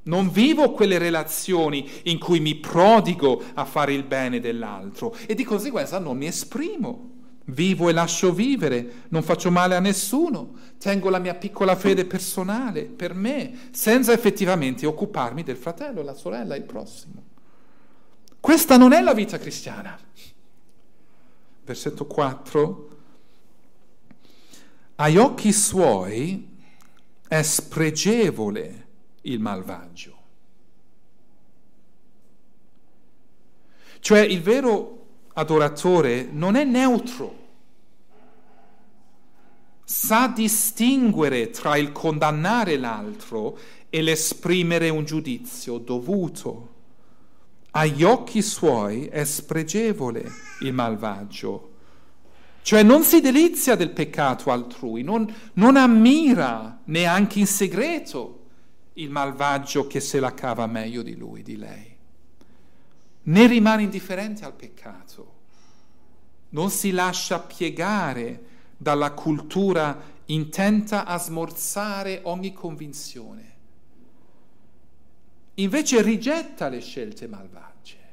Non 0.04 0.30
vivo 0.30 0.72
quelle 0.72 0.98
relazioni 0.98 1.88
in 2.04 2.18
cui 2.18 2.40
mi 2.40 2.56
prodigo 2.56 3.42
a 3.54 3.64
fare 3.64 3.94
il 3.94 4.04
bene 4.04 4.40
dell'altro 4.40 5.16
e 5.26 5.34
di 5.34 5.44
conseguenza 5.44 5.98
non 5.98 6.16
mi 6.16 6.26
esprimo. 6.26 7.12
Vivo 7.46 7.90
e 7.90 7.92
lascio 7.92 8.32
vivere, 8.32 9.04
non 9.08 9.22
faccio 9.22 9.50
male 9.50 9.74
a 9.74 9.80
nessuno, 9.80 10.54
tengo 10.78 11.10
la 11.10 11.18
mia 11.18 11.34
piccola 11.34 11.76
fede 11.76 12.06
personale 12.06 12.84
per 12.84 13.12
me, 13.12 13.68
senza 13.70 14.12
effettivamente 14.12 14.86
occuparmi 14.86 15.42
del 15.42 15.56
fratello, 15.56 16.02
la 16.02 16.14
sorella, 16.14 16.56
il 16.56 16.62
prossimo. 16.62 17.22
Questa 18.40 18.78
non 18.78 18.92
è 18.92 19.02
la 19.02 19.12
vita 19.12 19.38
cristiana. 19.38 19.98
Versetto 21.64 22.06
4. 22.06 22.88
Ai 24.96 25.16
occhi 25.16 25.52
suoi 25.52 26.48
è 27.26 27.42
spregevole 27.42 28.83
il 29.24 29.40
malvagio. 29.40 30.22
Cioè 34.00 34.20
il 34.20 34.42
vero 34.42 35.06
adoratore 35.34 36.28
non 36.30 36.56
è 36.56 36.64
neutro. 36.64 37.42
sa 39.87 40.28
distinguere 40.28 41.50
tra 41.50 41.76
il 41.76 41.92
condannare 41.92 42.78
l'altro 42.78 43.58
e 43.90 44.00
l'esprimere 44.00 44.88
un 44.88 45.04
giudizio 45.04 45.76
dovuto. 45.78 46.72
Agli 47.72 48.02
occhi 48.02 48.40
suoi 48.40 49.06
è 49.06 49.24
spregevole 49.24 50.30
il 50.60 50.72
malvagio, 50.72 51.72
cioè 52.62 52.82
non 52.82 53.02
si 53.02 53.20
delizia 53.20 53.74
del 53.74 53.90
peccato 53.90 54.50
altrui, 54.50 55.02
non, 55.02 55.32
non 55.54 55.76
ammira 55.76 56.80
neanche 56.84 57.40
in 57.40 57.46
segreto 57.46 58.43
il 58.94 59.11
malvagio 59.11 59.87
che 59.87 60.00
se 60.00 60.20
la 60.20 60.35
cava 60.35 60.66
meglio 60.66 61.02
di 61.02 61.16
lui, 61.16 61.42
di 61.42 61.57
lei, 61.57 61.96
né 63.22 63.46
rimane 63.46 63.83
indifferente 63.83 64.44
al 64.44 64.54
peccato, 64.54 65.33
non 66.50 66.70
si 66.70 66.92
lascia 66.92 67.40
piegare 67.40 68.52
dalla 68.76 69.12
cultura 69.12 70.12
intenta 70.26 71.04
a 71.04 71.18
smorzare 71.18 72.20
ogni 72.24 72.52
convinzione. 72.52 73.52
Invece 75.54 76.02
rigetta 76.02 76.68
le 76.68 76.80
scelte 76.80 77.26
malvagie, 77.26 78.12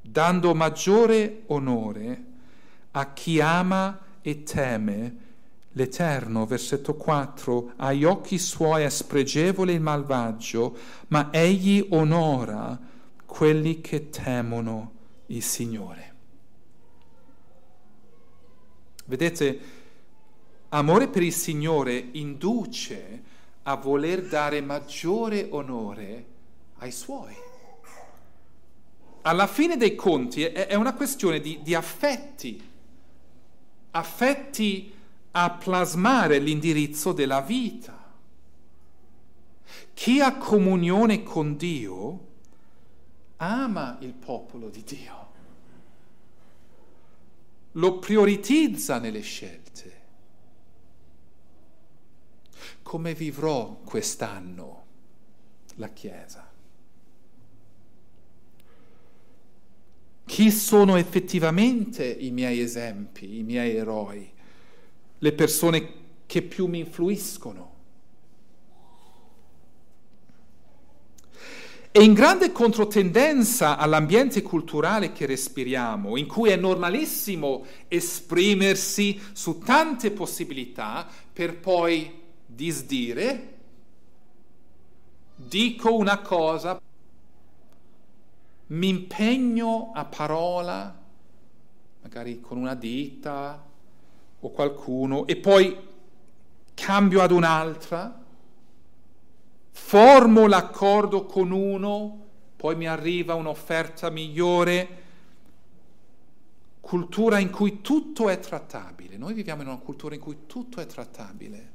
dando 0.00 0.54
maggiore 0.54 1.42
onore 1.46 2.24
a 2.92 3.12
chi 3.12 3.40
ama 3.40 3.98
e 4.22 4.42
teme 4.42 5.28
l'Eterno, 5.72 6.46
versetto 6.46 6.94
4, 6.94 7.72
agli 7.76 8.04
occhi 8.04 8.38
suoi 8.38 8.82
è 8.82 8.90
spregevole 8.90 9.72
il 9.72 9.80
malvagio, 9.80 10.76
ma 11.08 11.28
egli 11.32 11.86
onora 11.90 12.78
quelli 13.24 13.80
che 13.80 14.10
temono 14.10 14.92
il 15.26 15.42
Signore. 15.42 16.14
Vedete, 19.06 19.60
amore 20.70 21.08
per 21.08 21.22
il 21.22 21.32
Signore 21.32 22.10
induce 22.12 23.22
a 23.62 23.76
voler 23.76 24.26
dare 24.26 24.60
maggiore 24.60 25.48
onore 25.50 26.24
ai 26.78 26.92
suoi. 26.92 27.34
Alla 29.22 29.46
fine 29.46 29.76
dei 29.76 29.94
conti 29.94 30.44
è, 30.44 30.74
una 30.74 30.94
questione 30.94 31.40
di, 31.40 31.60
di 31.62 31.74
affetti, 31.74 32.68
affetti 33.90 34.94
a 35.32 35.50
plasmare 35.50 36.38
l'indirizzo 36.38 37.12
della 37.12 37.40
vita. 37.40 37.98
Chi 39.94 40.20
ha 40.20 40.36
comunione 40.36 41.22
con 41.22 41.56
Dio 41.56 42.28
ama 43.36 43.98
il 44.00 44.12
popolo 44.12 44.68
di 44.68 44.82
Dio 44.82 45.20
lo 47.72 47.98
prioritizza 47.98 48.98
nelle 48.98 49.20
scelte. 49.20 49.98
Come 52.82 53.14
vivrò 53.14 53.76
quest'anno 53.84 54.86
la 55.76 55.88
Chiesa? 55.90 56.48
Chi 60.24 60.50
sono 60.50 60.96
effettivamente 60.96 62.04
i 62.04 62.30
miei 62.30 62.60
esempi, 62.60 63.38
i 63.38 63.42
miei 63.42 63.76
eroi, 63.76 64.32
le 65.20 65.32
persone 65.32 65.92
che 66.26 66.42
più 66.42 66.66
mi 66.66 66.80
influiscono? 66.80 67.68
E 71.92 72.04
in 72.04 72.12
grande 72.12 72.52
controtendenza 72.52 73.76
all'ambiente 73.76 74.42
culturale 74.42 75.10
che 75.10 75.26
respiriamo, 75.26 76.16
in 76.16 76.28
cui 76.28 76.50
è 76.50 76.56
normalissimo 76.56 77.66
esprimersi 77.88 79.20
su 79.32 79.58
tante 79.58 80.12
possibilità 80.12 81.08
per 81.32 81.58
poi 81.58 82.20
disdire, 82.46 83.54
dico 85.34 85.94
una 85.94 86.20
cosa, 86.20 86.80
mi 88.68 88.88
impegno 88.88 89.90
a 89.92 90.04
parola, 90.04 90.96
magari 92.02 92.40
con 92.40 92.56
una 92.56 92.76
dita 92.76 93.69
o 94.40 94.50
qualcuno, 94.50 95.26
e 95.26 95.36
poi 95.36 95.88
cambio 96.74 97.20
ad 97.20 97.30
un'altra 97.30 98.18
formo 99.70 100.46
l'accordo 100.46 101.26
con 101.26 101.50
uno, 101.50 102.26
poi 102.56 102.76
mi 102.76 102.86
arriva 102.86 103.34
un'offerta 103.34 104.10
migliore, 104.10 104.98
cultura 106.80 107.38
in 107.38 107.50
cui 107.50 107.80
tutto 107.80 108.28
è 108.28 108.38
trattabile. 108.38 109.16
Noi 109.16 109.34
viviamo 109.34 109.62
in 109.62 109.68
una 109.68 109.78
cultura 109.78 110.14
in 110.14 110.20
cui 110.20 110.46
tutto 110.46 110.80
è 110.80 110.86
trattabile. 110.86 111.72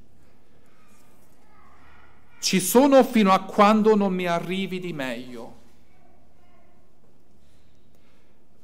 Ci 2.39 2.59
sono 2.59 3.03
fino 3.03 3.31
a 3.31 3.41
quando 3.41 3.95
non 3.95 4.13
mi 4.13 4.27
arrivi 4.27 4.79
di 4.79 4.93
meglio. 4.93 5.54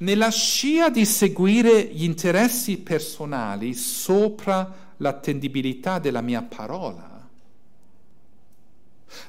Nella 0.01 0.29
scia 0.29 0.89
di 0.89 1.05
seguire 1.05 1.85
gli 1.85 2.03
interessi 2.03 2.77
personali 2.77 3.73
sopra 3.73 4.93
l'attendibilità 4.97 5.99
della 5.99 6.21
mia 6.21 6.41
parola, 6.41 7.11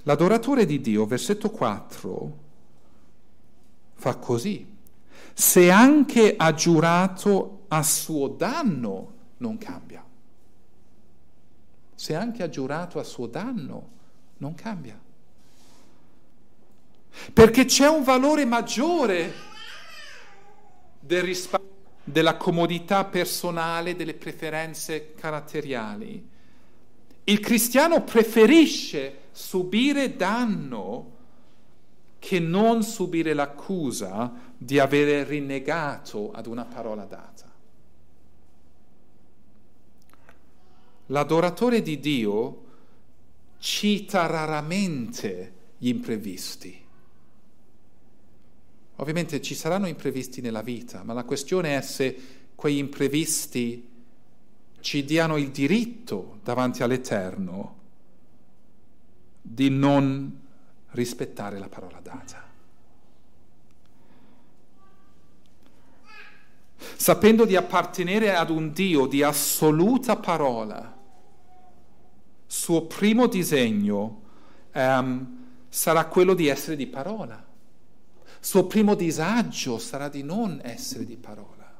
L'adoratore 0.04 0.64
di 0.64 0.80
Dio, 0.80 1.06
versetto 1.06 1.50
4, 1.50 2.38
fa 3.94 4.16
così. 4.16 4.66
Se 5.34 5.70
anche 5.70 6.34
ha 6.36 6.52
giurato 6.54 7.64
a 7.68 7.82
suo 7.82 8.28
danno, 8.28 9.12
non 9.38 9.58
cambia. 9.58 10.04
Se 11.94 12.14
anche 12.14 12.42
ha 12.42 12.48
giurato 12.48 12.98
a 12.98 13.04
suo 13.04 13.26
danno, 13.26 13.88
non 14.38 14.54
cambia. 14.54 15.00
Perché 17.32 17.64
c'è 17.64 17.86
un 17.86 18.02
valore 18.02 18.44
maggiore 18.44 19.32
del 21.12 21.22
risparmio, 21.24 21.70
della 22.04 22.38
comodità 22.38 23.04
personale, 23.04 23.94
delle 23.94 24.14
preferenze 24.14 25.12
caratteriali. 25.12 26.26
Il 27.24 27.38
cristiano 27.38 28.02
preferisce 28.02 29.18
subire 29.30 30.16
danno 30.16 31.10
che 32.18 32.38
non 32.40 32.82
subire 32.82 33.34
l'accusa 33.34 34.32
di 34.56 34.78
avere 34.78 35.24
rinnegato 35.24 36.32
ad 36.32 36.46
una 36.46 36.64
parola 36.64 37.04
data. 37.04 37.50
L'adoratore 41.06 41.82
di 41.82 42.00
Dio 42.00 42.64
cita 43.58 44.26
raramente 44.26 45.52
gli 45.76 45.88
imprevisti. 45.88 46.81
Ovviamente 49.02 49.42
ci 49.42 49.56
saranno 49.56 49.88
imprevisti 49.88 50.40
nella 50.40 50.62
vita, 50.62 51.02
ma 51.02 51.12
la 51.12 51.24
questione 51.24 51.76
è 51.76 51.80
se 51.80 52.16
quegli 52.54 52.76
imprevisti 52.76 53.90
ci 54.78 55.04
diano 55.04 55.36
il 55.38 55.50
diritto 55.50 56.38
davanti 56.44 56.84
all'Eterno 56.84 57.78
di 59.42 59.70
non 59.70 60.40
rispettare 60.90 61.58
la 61.58 61.68
parola 61.68 61.98
data. 62.00 62.48
Sapendo 66.94 67.44
di 67.44 67.56
appartenere 67.56 68.36
ad 68.36 68.50
un 68.50 68.70
Dio 68.70 69.06
di 69.06 69.24
assoluta 69.24 70.14
parola, 70.14 70.96
suo 72.46 72.82
primo 72.82 73.26
disegno 73.26 74.22
um, 74.72 75.46
sarà 75.68 76.06
quello 76.06 76.34
di 76.34 76.46
essere 76.46 76.76
di 76.76 76.86
parola. 76.86 77.50
Suo 78.44 78.64
primo 78.64 78.96
disagio 78.96 79.78
sarà 79.78 80.08
di 80.08 80.24
non 80.24 80.60
essere 80.64 81.04
di 81.04 81.16
parola. 81.16 81.72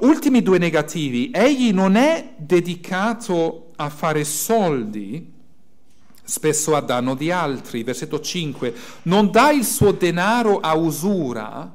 Ultimi 0.00 0.42
due 0.42 0.58
negativi, 0.58 1.30
egli 1.32 1.72
non 1.72 1.96
è 1.96 2.34
dedicato 2.36 3.70
a 3.76 3.88
fare 3.88 4.24
soldi, 4.24 5.32
spesso 6.22 6.76
a 6.76 6.80
danno 6.80 7.14
di 7.14 7.30
altri. 7.30 7.82
Versetto 7.82 8.20
5, 8.20 8.74
non 9.04 9.30
dà 9.30 9.50
il 9.50 9.64
suo 9.64 9.92
denaro 9.92 10.60
a 10.60 10.74
usura, 10.74 11.74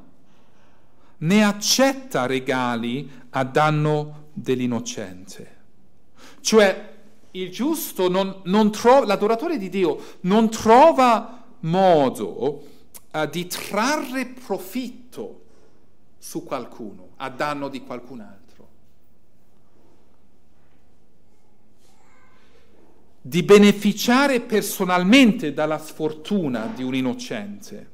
né 1.16 1.44
accetta 1.44 2.26
regali 2.26 3.10
a 3.30 3.42
danno 3.42 4.28
dell'innocente. 4.34 5.56
Cioè, 6.40 6.90
il 7.32 7.50
giusto, 7.50 8.08
non, 8.08 8.42
non 8.44 8.70
trova, 8.70 9.04
l'adoratore 9.04 9.58
di 9.58 9.68
Dio 9.68 9.98
non 10.20 10.48
trova 10.48 11.39
modo 11.60 12.64
uh, 13.10 13.26
di 13.26 13.46
trarre 13.46 14.26
profitto 14.26 15.44
su 16.18 16.44
qualcuno, 16.44 17.10
a 17.16 17.30
danno 17.30 17.68
di 17.68 17.82
qualcun 17.82 18.20
altro. 18.20 18.68
Di 23.22 23.42
beneficiare 23.42 24.40
personalmente 24.40 25.52
dalla 25.52 25.78
sfortuna 25.78 26.66
di 26.66 26.82
un 26.82 26.94
innocente. 26.94 27.90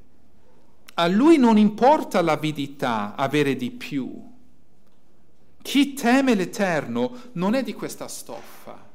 A 0.95 1.07
lui 1.09 1.37
non 1.37 1.59
importa 1.59 2.23
l'avidità, 2.23 3.15
avere 3.15 3.55
di 3.55 3.71
più. 3.71 4.35
Chi 5.63 5.95
teme 5.95 6.35
l'Eterno 6.35 7.31
non 7.33 7.55
è 7.55 7.63
di 7.63 7.75
questa 7.75 8.09
stoffa, 8.09 8.89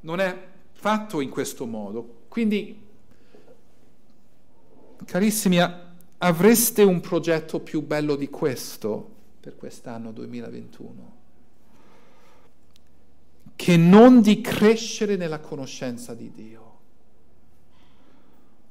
non 0.00 0.18
è 0.18 0.48
fatto 0.72 1.20
in 1.20 1.28
questo 1.28 1.66
modo. 1.66 2.22
Quindi, 2.28 2.88
carissimi, 5.04 5.58
avreste 6.18 6.82
un 6.82 7.00
progetto 7.00 7.60
più 7.60 7.82
bello 7.82 8.16
di 8.16 8.28
questo 8.28 9.16
per 9.40 9.56
quest'anno 9.56 10.12
2021? 10.12 11.18
Che 13.56 13.76
non 13.76 14.20
di 14.20 14.40
crescere 14.40 15.16
nella 15.16 15.40
conoscenza 15.40 16.14
di 16.14 16.32
Dio 16.34 16.60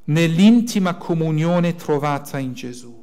nell'intima 0.10 0.96
comunione 0.96 1.76
trovata 1.76 2.38
in 2.40 2.54
Gesù. 2.54 2.98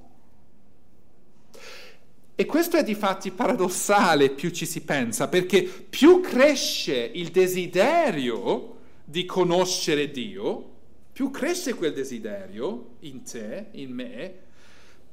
E 2.38 2.44
questo 2.44 2.76
è 2.76 2.84
di 2.84 2.94
fatti 2.94 3.30
paradossale 3.30 4.30
più 4.30 4.50
ci 4.50 4.66
si 4.66 4.82
pensa, 4.82 5.28
perché 5.28 5.62
più 5.62 6.20
cresce 6.20 7.10
il 7.14 7.30
desiderio 7.30 8.74
di 9.04 9.24
conoscere 9.24 10.10
Dio, 10.10 10.74
più 11.16 11.30
cresce 11.30 11.72
quel 11.72 11.94
desiderio 11.94 12.96
in 13.00 13.22
te, 13.22 13.68
in 13.70 13.90
me, 13.90 14.34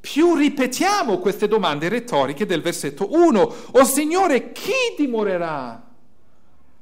più 0.02 0.36
ripetiamo 0.36 1.18
queste 1.18 1.48
domande 1.48 1.88
retoriche 1.88 2.46
del 2.46 2.62
versetto 2.62 3.08
1. 3.10 3.39
O 3.39 3.56
oh 3.72 3.84
Signore, 3.86 4.52
chi 4.52 4.74
dimorerà 4.98 5.82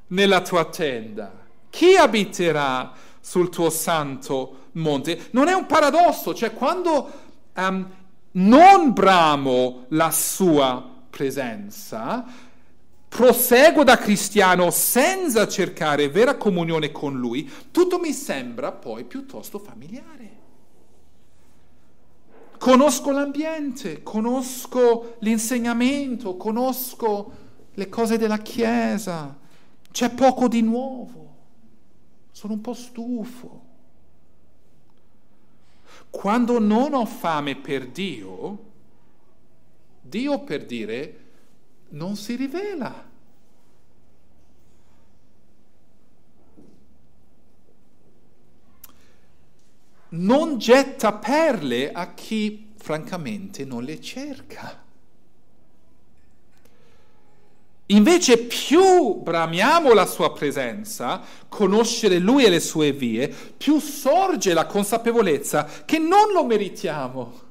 nella 0.08 0.42
tua 0.42 0.66
tenda? 0.66 1.40
Chi 1.70 1.96
abiterà 1.96 2.94
sul 3.20 3.50
tuo 3.50 3.70
santo 3.70 4.70
monte. 4.72 5.28
Non 5.34 5.50
è 5.50 5.54
un 5.54 5.68
paradosso, 5.68 6.34
cioè 6.34 6.52
quando 6.56 7.12
um, 7.58 7.90
non 8.32 8.92
bramo 8.92 9.86
la 9.90 10.10
sua 10.10 10.84
presenza, 11.12 12.26
proseguo 13.12 13.84
da 13.84 13.98
cristiano 13.98 14.72
senza 14.72 15.46
cercare 15.46 16.08
vera 16.08 16.38
comunione 16.38 16.94
con 16.94 17.20
lui, 17.20 17.48
tutto 17.70 18.00
mi 18.00 18.14
sembra 18.14 18.72
poi 18.72 19.04
piuttosto 19.04 19.60
familiare. 19.60 20.40
Conosco 22.58 23.12
l'ambiente, 23.12 24.02
conosco 24.02 25.18
l'insegnamento, 25.20 26.38
conosco 26.38 27.32
le 27.74 27.90
cose 27.90 28.18
della 28.18 28.38
Chiesa, 28.38 29.38
c'è 29.92 30.10
poco 30.12 30.48
di 30.48 30.62
nuovo, 30.62 31.36
sono 32.32 32.54
un 32.54 32.62
po' 32.62 32.74
stufo. 32.74 33.66
Quando 36.10 36.60
non 36.60 36.94
ho 36.94 37.06
fame 37.06 37.58
per 37.58 37.88
Dio, 37.88 38.60
Dio 40.00 40.40
per 40.40 40.66
dire 40.66 41.31
non 41.92 42.16
si 42.16 42.36
rivela. 42.36 43.10
Non 50.10 50.58
getta 50.58 51.14
perle 51.14 51.92
a 51.92 52.14
chi 52.14 52.74
francamente 52.78 53.64
non 53.64 53.84
le 53.84 54.02
cerca. 54.02 54.84
Invece 57.88 58.38
più 58.38 59.22
bramiamo 59.22 59.94
la 59.94 60.06
sua 60.06 60.32
presenza, 60.32 61.22
conoscere 61.50 62.20
lui 62.20 62.46
e 62.46 62.50
le 62.50 62.62
sue 62.62 62.94
vie, 62.94 63.28
più 63.28 63.80
sorge 63.80 64.54
la 64.54 64.66
consapevolezza 64.66 65.66
che 65.86 65.98
non 65.98 66.32
lo 66.32 66.46
meritiamo, 66.46 67.51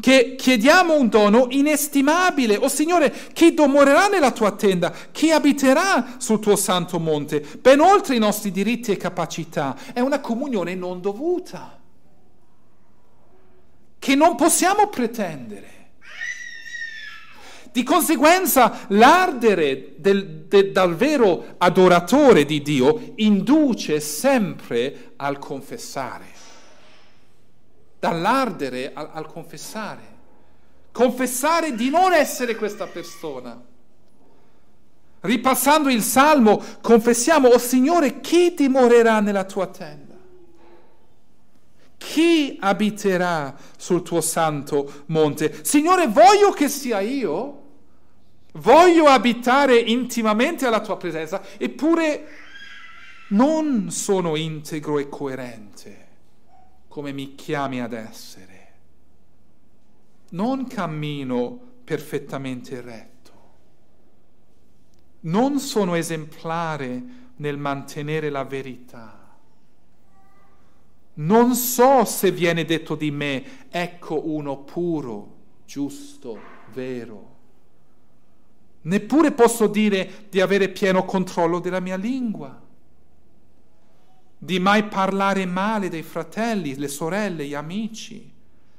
che 0.00 0.34
chiediamo 0.36 0.96
un 0.98 1.08
dono 1.08 1.46
inestimabile. 1.50 2.56
O 2.56 2.68
Signore, 2.68 3.12
chi 3.32 3.54
dimorerà 3.54 4.08
nella 4.08 4.32
tua 4.32 4.52
tenda? 4.52 4.92
Chi 5.12 5.30
abiterà 5.30 6.16
sul 6.18 6.40
tuo 6.40 6.56
santo 6.56 6.98
monte? 6.98 7.44
Ben 7.60 7.80
oltre 7.80 8.16
i 8.16 8.18
nostri 8.18 8.50
diritti 8.50 8.90
e 8.90 8.96
capacità. 8.96 9.76
È 9.92 10.00
una 10.00 10.20
comunione 10.20 10.74
non 10.74 11.00
dovuta, 11.00 11.78
che 13.98 14.14
non 14.14 14.34
possiamo 14.36 14.88
pretendere. 14.88 15.72
Di 17.72 17.82
conseguenza 17.82 18.86
l'ardere 18.88 19.94
del, 19.96 20.44
de, 20.46 20.70
dal 20.70 20.94
vero 20.94 21.56
adoratore 21.58 22.44
di 22.44 22.62
Dio 22.62 23.14
induce 23.16 23.98
sempre 23.98 25.14
al 25.16 25.40
confessare, 25.40 26.26
dall'ardere 28.04 28.90
al, 28.92 29.08
al 29.12 29.26
confessare. 29.26 30.12
Confessare 30.92 31.74
di 31.74 31.88
non 31.88 32.12
essere 32.12 32.54
questa 32.54 32.86
persona. 32.86 33.58
Ripassando 35.20 35.88
il 35.88 36.02
Salmo, 36.02 36.62
confessiamo, 36.82 37.48
o 37.48 37.54
oh 37.54 37.58
Signore, 37.58 38.20
chi 38.20 38.52
dimorerà 38.54 39.20
nella 39.20 39.44
tua 39.44 39.68
tenda? 39.68 40.12
Chi 41.96 42.58
abiterà 42.60 43.56
sul 43.78 44.02
tuo 44.02 44.20
santo 44.20 45.04
monte? 45.06 45.64
Signore, 45.64 46.06
voglio 46.06 46.50
che 46.50 46.68
sia 46.68 47.00
io 47.00 47.62
voglio 48.56 49.06
abitare 49.06 49.78
intimamente 49.78 50.66
alla 50.66 50.80
tua 50.80 50.98
presenza, 50.98 51.42
eppure 51.56 52.28
non 53.28 53.90
sono 53.90 54.36
integro 54.36 54.98
e 54.98 55.08
coerente 55.08 56.03
come 56.94 57.10
mi 57.10 57.34
chiami 57.34 57.80
ad 57.80 57.92
essere. 57.92 58.72
Non 60.28 60.68
cammino 60.68 61.58
perfettamente 61.82 62.80
retto. 62.80 63.32
Non 65.22 65.58
sono 65.58 65.96
esemplare 65.96 67.02
nel 67.38 67.58
mantenere 67.58 68.30
la 68.30 68.44
verità. 68.44 69.36
Non 71.14 71.56
so 71.56 72.04
se 72.04 72.30
viene 72.30 72.64
detto 72.64 72.94
di 72.94 73.10
me, 73.10 73.68
ecco 73.70 74.28
uno 74.28 74.58
puro, 74.58 75.34
giusto, 75.66 76.38
vero 76.72 77.32
Neppure 78.82 79.32
posso 79.32 79.66
dire 79.66 80.26
di 80.28 80.40
avere 80.40 80.68
pieno 80.68 81.04
controllo 81.04 81.58
della 81.58 81.80
mia 81.80 81.96
lingua, 81.96 82.63
di 84.44 84.58
mai 84.58 84.84
parlare 84.84 85.46
male 85.46 85.88
dei 85.88 86.02
fratelli, 86.02 86.76
le 86.76 86.88
sorelle, 86.88 87.46
gli 87.46 87.54
amici, 87.54 88.30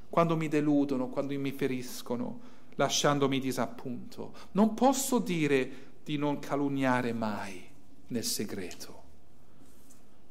quando 0.08 0.36
mi 0.36 0.46
deludono, 0.46 1.08
quando 1.08 1.36
mi 1.36 1.50
feriscono, 1.50 2.38
lasciandomi 2.76 3.40
disappunto. 3.40 4.32
Non 4.52 4.74
posso 4.74 5.18
dire 5.18 5.70
di 6.04 6.18
non 6.18 6.38
calunniare 6.38 7.12
mai 7.12 7.64
nel 8.08 8.22
segreto, 8.22 9.02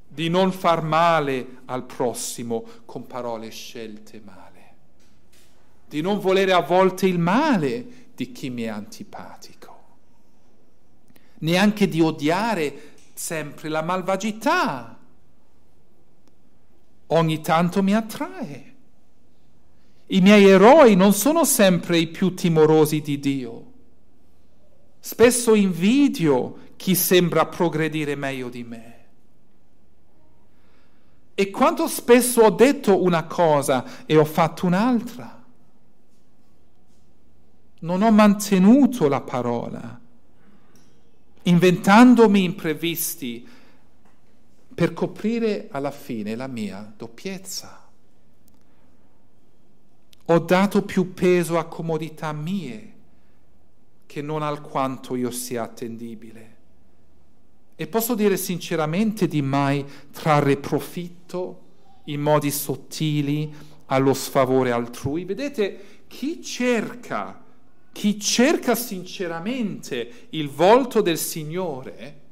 di 0.07 0.29
non 0.29 0.53
far 0.53 0.81
male 0.81 1.63
al 1.65 1.83
prossimo 1.83 2.63
con 2.85 3.05
parole 3.05 3.49
scelte 3.49 4.21
male, 4.23 4.73
di 5.85 5.99
non 5.99 6.19
volere 6.19 6.53
a 6.53 6.61
volte 6.61 7.07
il 7.07 7.19
male 7.19 8.05
di 8.15 8.31
chi 8.31 8.49
mi 8.49 8.61
è 8.61 8.67
antipatico, 8.67 9.83
neanche 11.39 11.89
di 11.89 11.99
odiare 11.99 12.93
sempre 13.13 13.67
la 13.67 13.81
malvagità. 13.81 14.94
Ogni 17.07 17.41
tanto 17.41 17.83
mi 17.83 17.93
attrae. 17.93 18.73
I 20.07 20.21
miei 20.21 20.45
eroi 20.45 20.95
non 20.95 21.13
sono 21.13 21.43
sempre 21.45 21.97
i 21.97 22.07
più 22.07 22.33
timorosi 22.33 23.01
di 23.01 23.19
Dio. 23.19 23.71
Spesso 24.99 25.53
invidio 25.53 26.57
chi 26.75 26.95
sembra 26.95 27.45
progredire 27.45 28.15
meglio 28.15 28.49
di 28.49 28.63
me. 28.63 28.93
E 31.35 31.49
quanto 31.49 31.87
spesso 31.87 32.41
ho 32.41 32.49
detto 32.49 33.03
una 33.03 33.25
cosa 33.25 34.05
e 34.05 34.17
ho 34.17 34.25
fatto 34.25 34.65
un'altra 34.65 35.35
non 37.85 38.01
ho 38.01 38.11
mantenuto 38.11 39.07
la 39.07 39.21
parola, 39.21 39.99
inventandomi 41.43 42.43
imprevisti 42.43 43.47
per 44.75 44.93
coprire 44.93 45.69
alla 45.71 45.91
fine 45.91 46.35
la 46.35 46.47
mia 46.47 46.93
doppiezza. 46.95 47.89
Ho 50.25 50.39
dato 50.39 50.81
più 50.83 51.13
peso 51.13 51.57
a 51.57 51.65
comodità 51.65 52.31
mie 52.33 52.93
che 54.05 54.21
non 54.21 54.43
alquanto 54.43 55.15
io 55.15 55.31
sia 55.31 55.63
attendibile. 55.63 56.53
E 57.75 57.87
posso 57.87 58.15
dire 58.15 58.37
sinceramente 58.37 59.27
di 59.27 59.41
mai 59.41 59.85
trarre 60.11 60.57
profitto 60.57 61.61
in 62.05 62.21
modi 62.21 62.51
sottili 62.51 63.53
allo 63.87 64.13
sfavore 64.13 64.71
altrui. 64.71 65.25
Vedete, 65.25 66.03
chi 66.07 66.41
cerca 66.41 67.43
chi 67.95 68.19
cerca 68.19 68.75
sinceramente 68.75 70.27
il 70.31 70.49
volto 70.49 70.99
del 70.99 71.17
Signore 71.17 72.23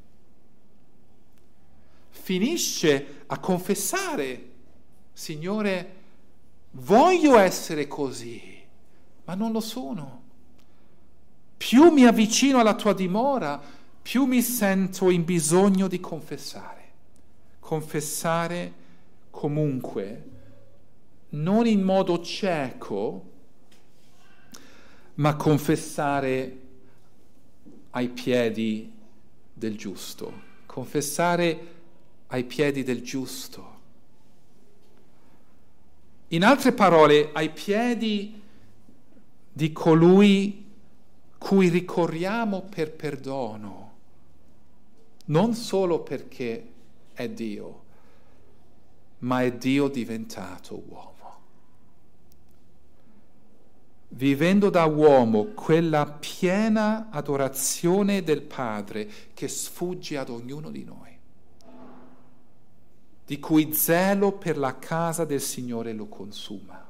finisce 2.14 3.24
a 3.26 3.38
confessare, 3.38 4.50
Signore, 5.12 5.94
voglio 6.70 7.38
essere 7.38 7.86
così, 7.86 8.40
ma 9.24 9.34
non 9.34 9.52
lo 9.52 9.60
sono. 9.60 10.22
più 11.56 11.90
mi 11.90 12.04
avvicino 12.04 12.60
alla 12.60 12.74
tua 12.74 12.92
dimora, 12.92 13.60
più 14.02 14.24
mi 14.24 14.42
sento 14.42 15.10
in 15.10 15.24
bisogno 15.24 15.88
di 15.88 15.98
confessare. 15.98 16.82
Confessare 17.58 18.72
comunque, 19.30 20.30
non 21.30 21.66
in 21.66 21.82
modo 21.82 22.22
cieco, 22.22 23.30
ma 25.14 25.36
confessare 25.36 26.58
ai 27.90 28.08
piedi 28.08 28.92
del 29.52 29.76
giusto, 29.76 30.32
confessare 30.66 31.73
ai 32.28 32.44
piedi 32.44 32.82
del 32.82 33.02
giusto. 33.02 33.72
In 36.28 36.44
altre 36.44 36.72
parole, 36.72 37.30
ai 37.32 37.50
piedi 37.50 38.42
di 39.52 39.72
colui 39.72 40.64
cui 41.38 41.68
ricorriamo 41.68 42.62
per 42.62 42.92
perdono, 42.92 43.92
non 45.26 45.54
solo 45.54 46.00
perché 46.00 46.72
è 47.12 47.28
Dio, 47.28 47.82
ma 49.18 49.42
è 49.42 49.52
Dio 49.52 49.88
diventato 49.88 50.82
uomo. 50.88 51.12
Vivendo 54.08 54.70
da 54.70 54.84
uomo 54.86 55.52
quella 55.54 56.06
piena 56.06 57.10
adorazione 57.10 58.22
del 58.22 58.42
Padre 58.42 59.08
che 59.34 59.48
sfugge 59.48 60.16
ad 60.16 60.30
ognuno 60.30 60.70
di 60.70 60.84
noi 60.84 61.13
di 63.26 63.38
cui 63.38 63.72
zelo 63.72 64.32
per 64.32 64.58
la 64.58 64.78
casa 64.78 65.24
del 65.24 65.40
Signore 65.40 65.92
lo 65.92 66.06
consuma. 66.06 66.84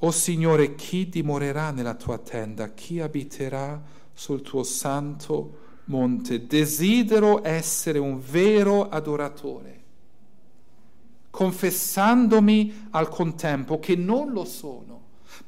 O 0.00 0.10
Signore, 0.10 0.74
chi 0.74 1.08
dimorerà 1.08 1.70
nella 1.70 1.94
tua 1.94 2.18
tenda? 2.18 2.72
Chi 2.72 3.00
abiterà 3.00 3.82
sul 4.12 4.42
tuo 4.42 4.62
santo 4.62 5.66
monte? 5.86 6.46
Desidero 6.46 7.44
essere 7.44 7.98
un 7.98 8.20
vero 8.20 8.88
adoratore, 8.88 9.80
confessandomi 11.30 12.88
al 12.90 13.08
contempo 13.08 13.80
che 13.80 13.96
non 13.96 14.30
lo 14.30 14.44
sono. 14.44 14.96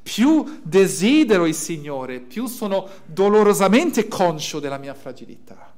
Più 0.01 0.59
desidero 0.63 1.45
il 1.45 1.55
Signore, 1.55 2.19
più 2.19 2.47
sono 2.47 2.87
dolorosamente 3.05 4.07
conscio 4.07 4.59
della 4.59 4.77
mia 4.77 4.93
fragilità. 4.93 5.73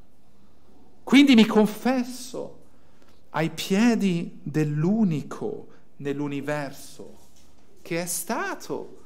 Quindi 1.14 1.36
mi 1.36 1.46
confesso 1.46 2.62
ai 3.30 3.52
piedi 3.52 4.40
dell'unico 4.42 5.68
nell'universo 5.98 7.20
che 7.84 8.02
è 8.02 8.08
stato 8.08 9.04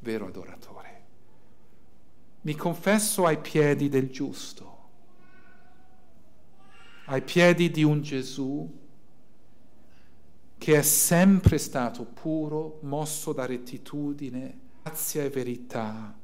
vero 0.00 0.26
adoratore. 0.26 1.04
Mi 2.42 2.54
confesso 2.54 3.24
ai 3.24 3.38
piedi 3.38 3.88
del 3.88 4.10
giusto, 4.10 4.88
ai 7.06 7.22
piedi 7.22 7.70
di 7.70 7.84
un 7.84 8.02
Gesù 8.02 8.70
che 10.58 10.76
è 10.76 10.82
sempre 10.82 11.56
stato 11.56 12.04
puro, 12.04 12.80
mosso 12.82 13.32
da 13.32 13.46
rettitudine, 13.46 14.58
grazia 14.82 15.24
e 15.24 15.30
verità 15.30 16.14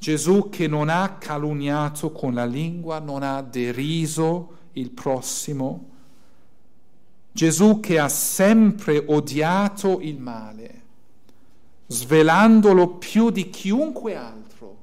Gesù 0.00 0.48
che 0.48 0.66
non 0.66 0.88
ha 0.88 1.18
calunniato 1.18 2.10
con 2.10 2.32
la 2.32 2.46
lingua, 2.46 3.00
non 3.00 3.22
ha 3.22 3.42
deriso 3.42 4.56
il 4.72 4.90
prossimo. 4.92 5.88
Gesù 7.30 7.80
che 7.80 7.98
ha 7.98 8.08
sempre 8.08 9.04
odiato 9.06 10.00
il 10.00 10.18
male, 10.18 10.82
svelandolo 11.86 12.96
più 12.96 13.28
di 13.28 13.50
chiunque 13.50 14.16
altro, 14.16 14.78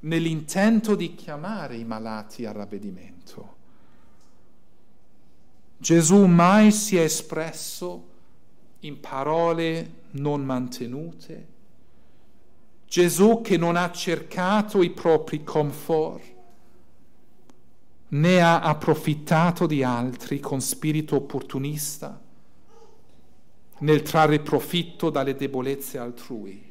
nell'intento 0.00 0.96
di 0.96 1.14
chiamare 1.14 1.76
i 1.76 1.84
malati 1.84 2.46
al 2.46 2.54
ravvedimento. 2.54 3.54
Gesù 5.76 6.26
mai 6.26 6.72
si 6.72 6.96
è 6.96 7.02
espresso 7.02 8.08
in 8.80 8.98
parole 8.98 10.06
non 10.10 10.44
mantenute, 10.44 11.56
Gesù 12.88 13.42
che 13.42 13.58
non 13.58 13.76
ha 13.76 13.90
cercato 13.92 14.82
i 14.82 14.90
propri 14.90 15.44
comfort, 15.44 16.36
né 18.08 18.40
ha 18.40 18.60
approfittato 18.60 19.66
di 19.66 19.82
altri 19.82 20.40
con 20.40 20.62
spirito 20.62 21.16
opportunista 21.16 22.18
nel 23.80 24.02
trarre 24.02 24.40
profitto 24.40 25.10
dalle 25.10 25.36
debolezze 25.36 25.98
altrui. 25.98 26.64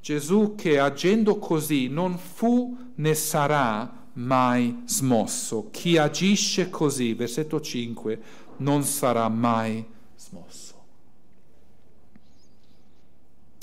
Gesù 0.00 0.54
che 0.54 0.78
agendo 0.78 1.38
così 1.38 1.88
non 1.88 2.18
fu 2.18 2.76
né 2.96 3.14
sarà 3.14 4.06
mai 4.14 4.82
smosso. 4.84 5.70
Chi 5.70 5.96
agisce 5.96 6.70
così, 6.70 7.14
versetto 7.14 7.60
5, 7.60 8.22
non 8.58 8.82
sarà 8.84 9.28
mai 9.28 9.84
smosso. 10.16 10.67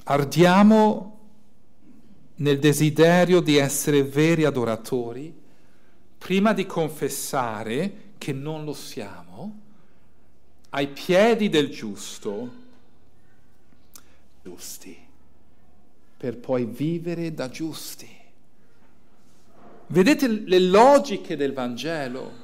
Ardiamo 0.07 1.17
nel 2.35 2.59
desiderio 2.59 3.41
di 3.41 3.57
essere 3.57 4.03
veri 4.03 4.43
adoratori 4.43 5.33
prima 6.17 6.53
di 6.53 6.65
confessare 6.65 8.13
che 8.17 8.31
non 8.31 8.65
lo 8.65 8.73
siamo 8.73 9.59
ai 10.69 10.89
piedi 10.89 11.49
del 11.49 11.69
giusto, 11.69 12.53
giusti, 14.43 14.97
per 16.17 16.37
poi 16.37 16.65
vivere 16.65 17.33
da 17.33 17.49
giusti. 17.49 18.09
Vedete 19.87 20.27
le 20.27 20.59
logiche 20.59 21.35
del 21.35 21.53
Vangelo? 21.53 22.43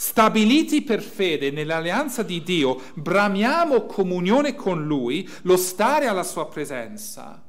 Stabiliti 0.00 0.82
per 0.82 1.02
fede 1.02 1.50
nell'alleanza 1.50 2.22
di 2.22 2.40
Dio, 2.44 2.80
bramiamo 2.94 3.84
comunione 3.86 4.54
con 4.54 4.86
Lui, 4.86 5.28
lo 5.42 5.56
stare 5.56 6.06
alla 6.06 6.22
sua 6.22 6.46
presenza, 6.46 7.42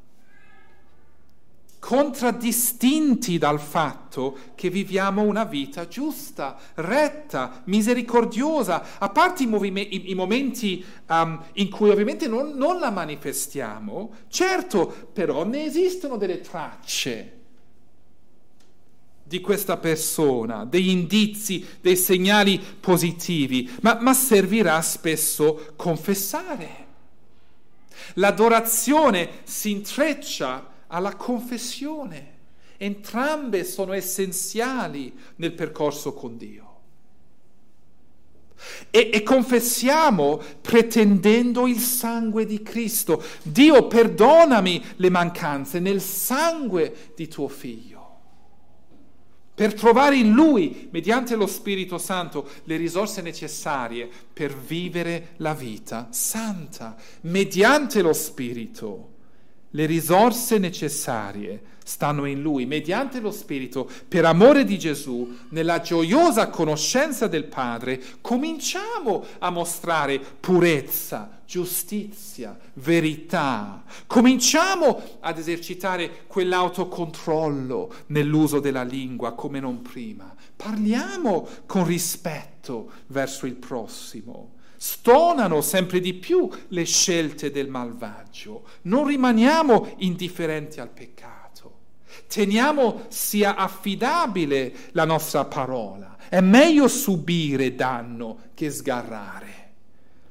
contraddistinti 1.77 3.38
dal 3.38 3.59
fatto 3.59 4.35
che 4.55 4.71
viviamo 4.71 5.21
una 5.21 5.43
vita 5.43 5.88
giusta, 5.88 6.57
retta, 6.73 7.62
misericordiosa, 7.65 8.97
a 8.97 9.09
parte 9.09 9.43
i, 9.43 9.45
movime- 9.45 9.81
i, 9.81 10.09
i 10.09 10.15
momenti 10.15 10.83
um, 11.07 11.39
in 11.53 11.69
cui 11.69 11.91
ovviamente 11.91 12.27
non, 12.27 12.53
non 12.55 12.79
la 12.79 12.89
manifestiamo, 12.89 14.12
certo 14.27 15.12
però 15.13 15.45
ne 15.45 15.65
esistono 15.65 16.17
delle 16.17 16.41
tracce 16.41 17.38
di 19.29 19.41
questa 19.41 19.77
persona, 19.77 20.65
degli 20.65 20.89
indizi, 20.89 21.63
dei 21.81 21.95
segnali 21.95 22.59
positivi, 22.59 23.69
ma, 23.81 23.99
ma 24.01 24.15
servirà 24.15 24.81
spesso 24.81 25.73
confessare. 25.75 26.87
L'adorazione 28.15 29.41
si 29.43 29.69
intreccia 29.69 30.67
alla 30.87 31.15
confessione. 31.15 32.37
Entrambe 32.77 33.63
sono 33.65 33.93
essenziali 33.93 35.13
nel 35.35 35.53
percorso 35.53 36.13
con 36.13 36.35
Dio. 36.35 36.67
E, 38.89 39.11
e, 39.13 39.21
confessiamo 39.21 40.41
pretendendo 40.59 41.67
il 41.67 41.77
sangue 41.77 42.47
di 42.47 42.63
Cristo. 42.63 43.23
Dio, 43.43 43.85
perdonami 43.85 44.83
le 44.95 45.09
mancanze 45.11 45.79
nel 45.79 46.01
sangue 46.01 47.11
di 47.15 47.27
tuo 47.27 47.47
figlio 47.47 47.99
per 49.60 49.74
trovare 49.74 50.15
in 50.15 50.32
Lui, 50.32 50.88
mediante 50.89 51.36
lo 51.36 51.45
Spirito 51.45 51.98
Santo, 51.98 52.48
le 52.63 52.78
risorse 52.78 53.22
necessarie 53.22 54.08
per 54.32 54.56
vivere 54.56 55.32
la 55.39 55.54
vita 55.54 56.08
santa, 56.12 56.95
mediante 57.24 58.01
lo 58.01 58.14
Spirito. 58.14 59.18
Le 59.72 59.86
risorse 59.86 60.57
necessarie 60.57 61.78
stanno 61.84 62.26
in 62.26 62.41
Lui, 62.41 62.65
mediante 62.65 63.20
lo 63.20 63.32
Spirito, 63.32 63.89
per 64.07 64.26
amore 64.26 64.63
di 64.63 64.78
Gesù, 64.78 65.36
nella 65.49 65.82
gioiosa 65.82 66.49
conoscenza 66.49 67.28
del 67.28 67.45
Padre, 67.45 68.01
cominciamo 68.22 69.26
a 69.39 69.49
mostrare 69.49 70.20
purezza, 70.20 71.41
giustizia, 71.45 72.57
verità. 72.76 73.84
Cominciamo 74.05 75.01
ad 75.20 75.39
esercitare 75.39 76.26
quell'autocontrollo 76.28 77.93
nell'uso 78.07 78.59
della 78.59 78.84
lingua 78.84 79.34
come 79.34 79.59
non 79.59 79.82
prima. 79.82 80.34
Parliamo 80.55 81.47
con 81.65 81.86
rispetto 81.86 82.91
verso 83.07 83.47
il 83.47 83.55
prossimo 83.55 84.57
stonano 84.82 85.59
sempre 85.59 85.99
di 85.99 86.13
più 86.13 86.49
le 86.69 86.86
scelte 86.86 87.51
del 87.51 87.67
malvagio. 87.67 88.63
Non 88.84 89.05
rimaniamo 89.05 89.95
indifferenti 89.97 90.80
al 90.80 90.89
peccato. 90.89 91.77
Teniamo 92.27 93.05
sia 93.09 93.55
affidabile 93.55 94.73
la 94.91 95.03
nostra 95.03 95.43
parola. 95.45 96.15
È 96.30 96.39
meglio 96.39 96.88
subire 96.88 97.75
danno 97.75 98.38
che 98.53 98.69
sgarrare. 98.71 99.57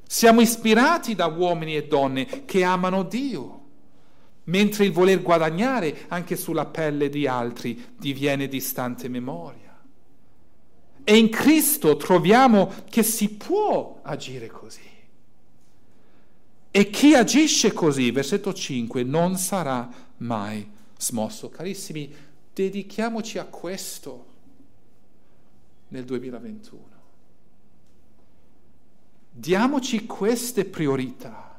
Siamo 0.07 0.40
ispirati 0.40 1.14
da 1.14 1.26
uomini 1.26 1.76
e 1.76 1.86
donne 1.86 2.44
che 2.46 2.64
amano 2.64 3.03
Dio, 3.03 3.61
mentre 4.44 4.86
il 4.86 4.92
voler 4.92 5.20
guadagnare 5.20 6.07
anche 6.09 6.36
sulla 6.36 6.64
pelle 6.64 7.11
di 7.11 7.26
altri 7.26 7.84
diviene 7.99 8.49
distante 8.49 9.09
memoria. 9.09 9.57
E 11.09 11.16
in 11.16 11.30
Cristo 11.30 11.96
troviamo 11.96 12.70
che 12.90 13.02
si 13.02 13.30
può 13.30 14.00
agire 14.02 14.48
così. 14.48 14.82
E 16.70 16.90
chi 16.90 17.14
agisce 17.14 17.72
così, 17.72 18.11
versetto 18.11 18.52
5, 18.52 19.04
non 19.04 19.38
sarà 19.38 19.88
mai 20.18 20.70
smosso. 20.98 21.48
Carissimi, 21.48 22.14
dedichiamoci 22.52 23.38
a 23.38 23.46
questo 23.46 24.26
nel 25.88 26.04
2021. 26.04 26.82
Diamoci 29.30 30.04
queste 30.04 30.66
priorità. 30.66 31.59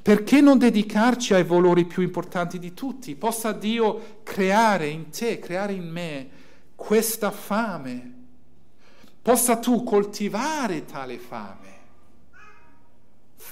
Perché 0.00 0.40
non 0.40 0.58
dedicarci 0.58 1.34
ai 1.34 1.42
valori 1.42 1.86
più 1.86 2.04
importanti 2.04 2.60
di 2.60 2.72
tutti? 2.72 3.16
Possa 3.16 3.50
Dio 3.50 4.20
creare 4.22 4.86
in 4.86 5.10
te, 5.10 5.40
creare 5.40 5.72
in 5.72 5.90
me 5.90 6.46
questa 6.78 7.32
fame. 7.32 8.14
Possa 9.20 9.56
tu 9.56 9.82
coltivare 9.82 10.84
tale 10.84 11.18
fame 11.18 11.68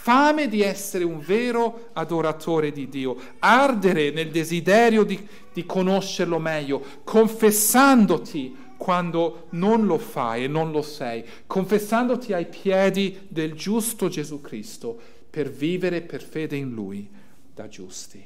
fame 0.07 0.47
di 0.47 0.62
essere 0.62 1.03
un 1.03 1.18
vero 1.18 1.89
adoratore 1.95 2.70
di 2.70 2.89
Dio, 2.89 3.16
ardere 3.41 4.11
nel 4.11 4.31
desiderio 4.31 5.03
di, 5.03 5.18
di 5.53 5.66
conoscerlo 5.66 6.39
meglio, 6.39 6.81
confessandoti 7.03 8.74
quando 8.77 9.47
non 9.51 9.85
lo 9.85 9.99
fai 9.99 10.45
e 10.45 10.49
non 10.49 10.70
lo 10.70 10.83
sei, 10.83 11.24
confessandoti 11.49 12.33
ai 12.33 12.47
piedi 12.47 13.27
del 13.27 13.55
giusto 13.55 14.09
Gesù 14.09 14.41
Cristo 14.41 14.97
per 15.29 15.51
vivere 15.51 16.03
per 16.03 16.22
fede 16.22 16.55
in 16.55 16.70
Lui 16.70 17.09
da 17.53 17.66
giusti. 17.66 18.24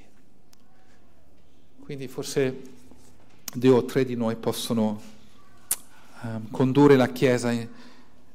Quindi 1.78 2.09
forse 2.09 2.61
due 3.53 3.70
o 3.70 3.84
tre 3.84 4.05
di 4.05 4.14
noi 4.14 4.36
possono 4.36 5.01
um, 6.22 6.51
condurre 6.51 6.96
la 6.96 7.09
Chiesa 7.09 7.51
in, 7.51 7.68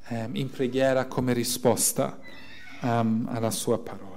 um, 0.08 0.36
in 0.36 0.50
preghiera 0.50 1.06
come 1.06 1.32
risposta 1.32 2.18
um, 2.82 3.28
alla 3.30 3.50
sua 3.50 3.78
parola. 3.78 4.15